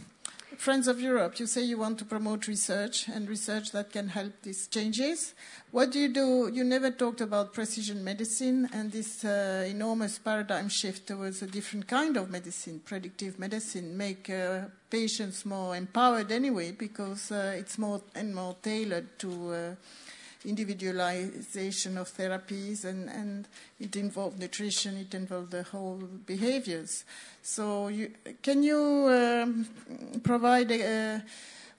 [0.58, 4.32] Friends of Europe, you say you want to promote research and research that can help
[4.44, 5.34] these changes.
[5.72, 6.50] What do you do?
[6.52, 11.88] You never talked about precision medicine and this uh, enormous paradigm shift towards a different
[11.88, 18.02] kind of medicine, predictive medicine, make uh, patients more empowered anyway because uh, it's more
[18.16, 19.76] and more tailored to uh,
[20.46, 23.48] individualization of therapies and, and
[23.80, 27.04] it involved nutrition, it involved the whole behaviors.
[27.42, 28.80] So, you, can you
[29.10, 29.68] um,
[30.24, 31.20] provide uh,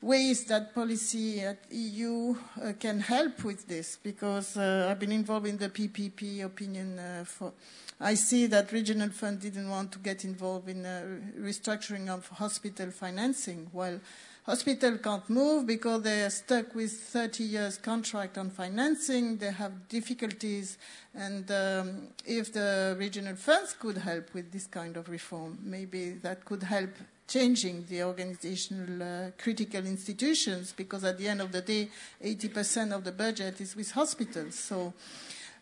[0.03, 3.99] ways that policy at EU uh, can help with this?
[4.03, 7.53] Because uh, I've been involved in the PPP opinion uh, for.
[7.99, 11.03] I see that regional fund didn't want to get involved in uh,
[11.41, 13.99] restructuring of hospital financing, while
[14.47, 19.39] Hospital can't move because they are stuck with 30 years contract on financing.
[19.39, 20.79] They have difficulties,
[21.13, 26.45] and um, if the regional funds could help with this kind of reform, maybe that
[26.45, 26.91] could help
[27.27, 30.73] changing the organizational uh, critical institutions.
[30.77, 31.89] Because at the end of the day,
[32.25, 34.55] 80% of the budget is with hospitals.
[34.55, 34.95] So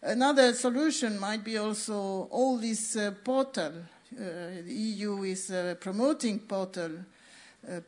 [0.02, 3.72] another solution might be also all this uh, portal.
[4.12, 6.90] Uh, the EU is uh, promoting portal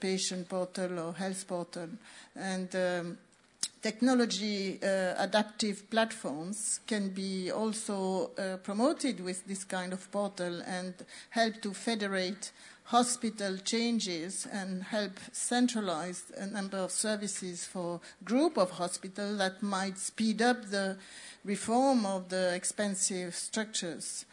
[0.00, 1.88] patient portal or health portal.
[2.34, 3.18] And um,
[3.82, 10.94] technology uh, adaptive platforms can be also uh, promoted with this kind of portal and
[11.30, 12.50] help to federate
[12.86, 19.98] hospital changes and help centralize a number of services for group of hospitals that might
[19.98, 20.96] speed up the
[21.44, 24.24] reform of the expensive structures.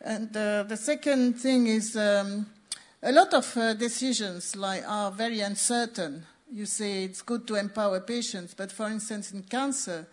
[0.00, 2.46] And uh, the second thing is um,
[3.06, 6.26] a lot of uh, decisions like, are very uncertain.
[6.52, 10.08] You say it's good to empower patients, but for instance, in cancer,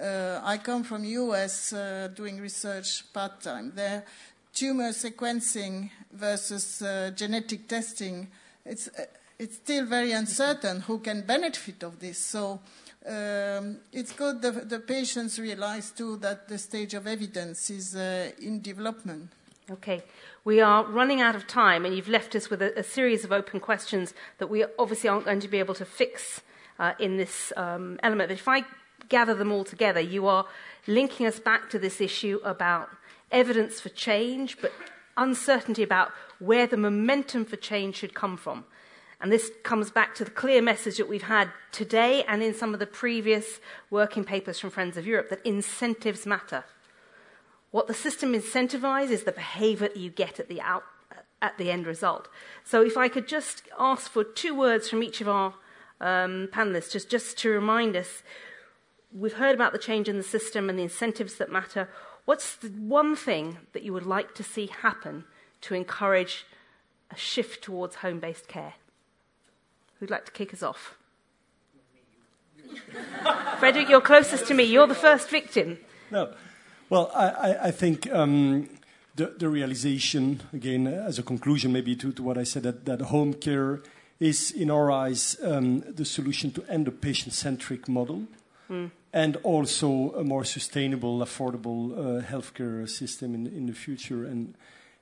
[0.00, 3.70] uh, I come from US uh, doing research part time.
[3.76, 4.04] There,
[4.52, 8.26] tumor sequencing versus uh, genetic testing,
[8.66, 9.04] it's, uh,
[9.38, 12.18] it's still very uncertain who can benefit of this.
[12.18, 12.58] So
[13.06, 18.32] um, it's good the, the patients realize too that the stage of evidence is uh,
[18.40, 19.30] in development.
[19.70, 20.02] Okay.
[20.44, 23.30] We are running out of time, and you've left us with a, a series of
[23.30, 26.40] open questions that we obviously aren't going to be able to fix
[26.80, 28.28] uh, in this um, element.
[28.28, 28.64] But if I
[29.08, 30.46] gather them all together, you are
[30.88, 32.90] linking us back to this issue about
[33.30, 34.72] evidence for change, but
[35.16, 38.64] uncertainty about where the momentum for change should come from.
[39.20, 42.74] And this comes back to the clear message that we've had today and in some
[42.74, 46.64] of the previous working papers from Friends of Europe that incentives matter.
[47.72, 50.84] What the system incentivizes is the behavior that you get at the, out,
[51.40, 52.28] at the end result.
[52.64, 55.54] So if I could just ask for two words from each of our
[56.00, 58.22] um, panelists, just, just to remind us,
[59.12, 61.88] we've heard about the change in the system and the incentives that matter.
[62.26, 65.24] What's the one thing that you would like to see happen
[65.62, 66.46] to encourage
[67.10, 68.74] a shift towards home based care?
[69.98, 70.96] Who'd like to kick us off?
[73.58, 74.64] Frederick, you're closest to me.
[74.64, 75.78] You're the first victim.
[76.10, 76.34] No.
[76.92, 78.68] Well, I, I think um,
[79.16, 83.00] the, the, realization, again, as a conclusion maybe to, to what I said, that, that
[83.00, 83.80] home care
[84.20, 88.24] is, in our eyes, um, the solution to end a patient centric model.
[88.68, 88.90] Mm.
[89.14, 94.26] And also a more sustainable, affordable uh, healthcare system in, in the future.
[94.26, 94.54] And,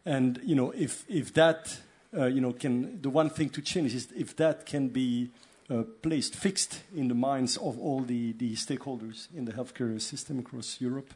[0.06, 1.76] and you know, if, if that,
[2.16, 5.30] uh, you know, can, the one thing to change is if that can be
[5.68, 10.38] uh, placed, fixed in the minds of all the, the stakeholders in the healthcare system
[10.38, 11.12] across Europe,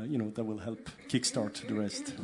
[0.00, 2.14] you know, that will help kickstart the rest.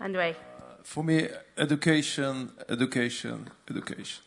[0.00, 0.32] Andre.
[0.32, 4.22] Uh, for me, education, education, education.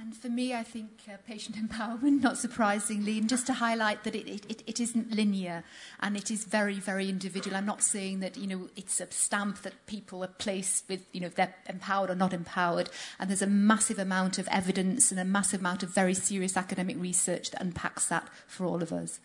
[0.00, 4.14] And for me, I think uh, patient empowerment, not surprisingly, and just to highlight that
[4.14, 5.62] it, it, it isn't linear
[6.00, 7.54] and it is very, very individual.
[7.54, 11.20] I'm not saying that, you know, it's a stamp that people are placed with, you
[11.20, 12.88] know, they're empowered or not empowered.
[13.18, 16.96] And there's a massive amount of evidence and a massive amount of very serious academic
[16.98, 19.20] research that unpacks that for all of us.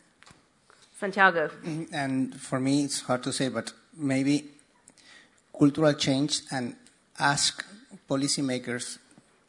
[0.98, 1.50] Santiago.
[1.64, 4.46] Mm, and for me, it's hard to say, but maybe
[5.58, 6.76] cultural change and
[7.20, 7.66] ask
[8.10, 8.98] policymakers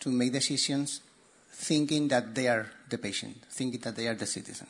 [0.00, 1.00] to make decisions
[1.52, 4.66] thinking that they are the patient, thinking that they are the citizen.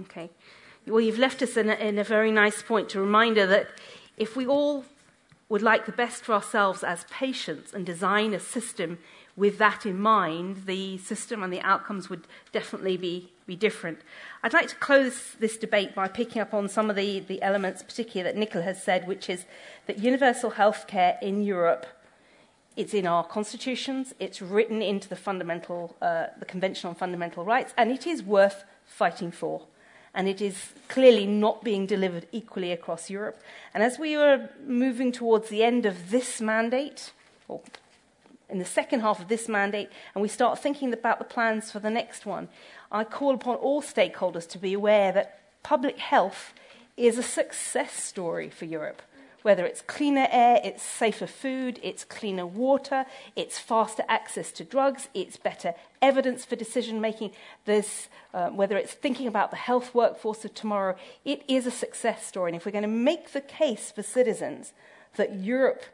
[0.00, 0.30] Okay.
[0.86, 3.68] Well, you've left us in a, in a very nice point to reminder that
[4.16, 4.84] if we all
[5.48, 8.98] would like the best for ourselves as patients and design a system
[9.36, 13.98] with that in mind, the system and the outcomes would definitely be, be different.
[14.42, 17.82] I'd like to close this debate by picking up on some of the, the elements,
[17.82, 19.44] particularly that Nicola has said, which is
[19.86, 21.86] that universal healthcare in Europe
[22.76, 27.74] it's in our constitutions, it's written into the, fundamental, uh, the Convention on Fundamental Rights,
[27.76, 29.66] and it is worth fighting for.
[30.14, 33.40] And it is clearly not being delivered equally across Europe.
[33.74, 37.12] And as we are moving towards the end of this mandate,
[37.48, 37.60] or
[38.48, 41.80] in the second half of this mandate, and we start thinking about the plans for
[41.80, 42.48] the next one,
[42.90, 46.52] I call upon all stakeholders to be aware that public health
[46.96, 49.02] is a success story for Europe
[49.42, 55.08] whether it's cleaner air, it's safer food, it's cleaner water, it's faster access to drugs,
[55.14, 57.30] it's better evidence for decision making,
[57.68, 62.50] uh, whether it's thinking about the health workforce of tomorrow, it is a success story.
[62.50, 64.72] And if we're going to make the case for citizens
[65.16, 65.84] that Europe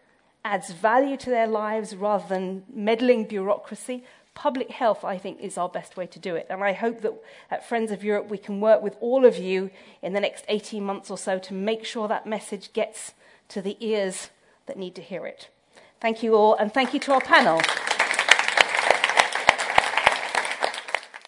[0.45, 4.05] adds value to their lives rather than meddling bureaucracy,
[4.37, 6.47] public health, I think, is our best way to do it.
[6.49, 7.15] And I hope that
[7.51, 9.71] at Friends of Europe we can work with all of you
[10.03, 13.15] in the next 18 months or so to make sure that message gets
[13.49, 14.31] to the ears
[14.67, 15.49] that need to hear it.
[16.01, 17.61] Thank you all, and thank you to our panel.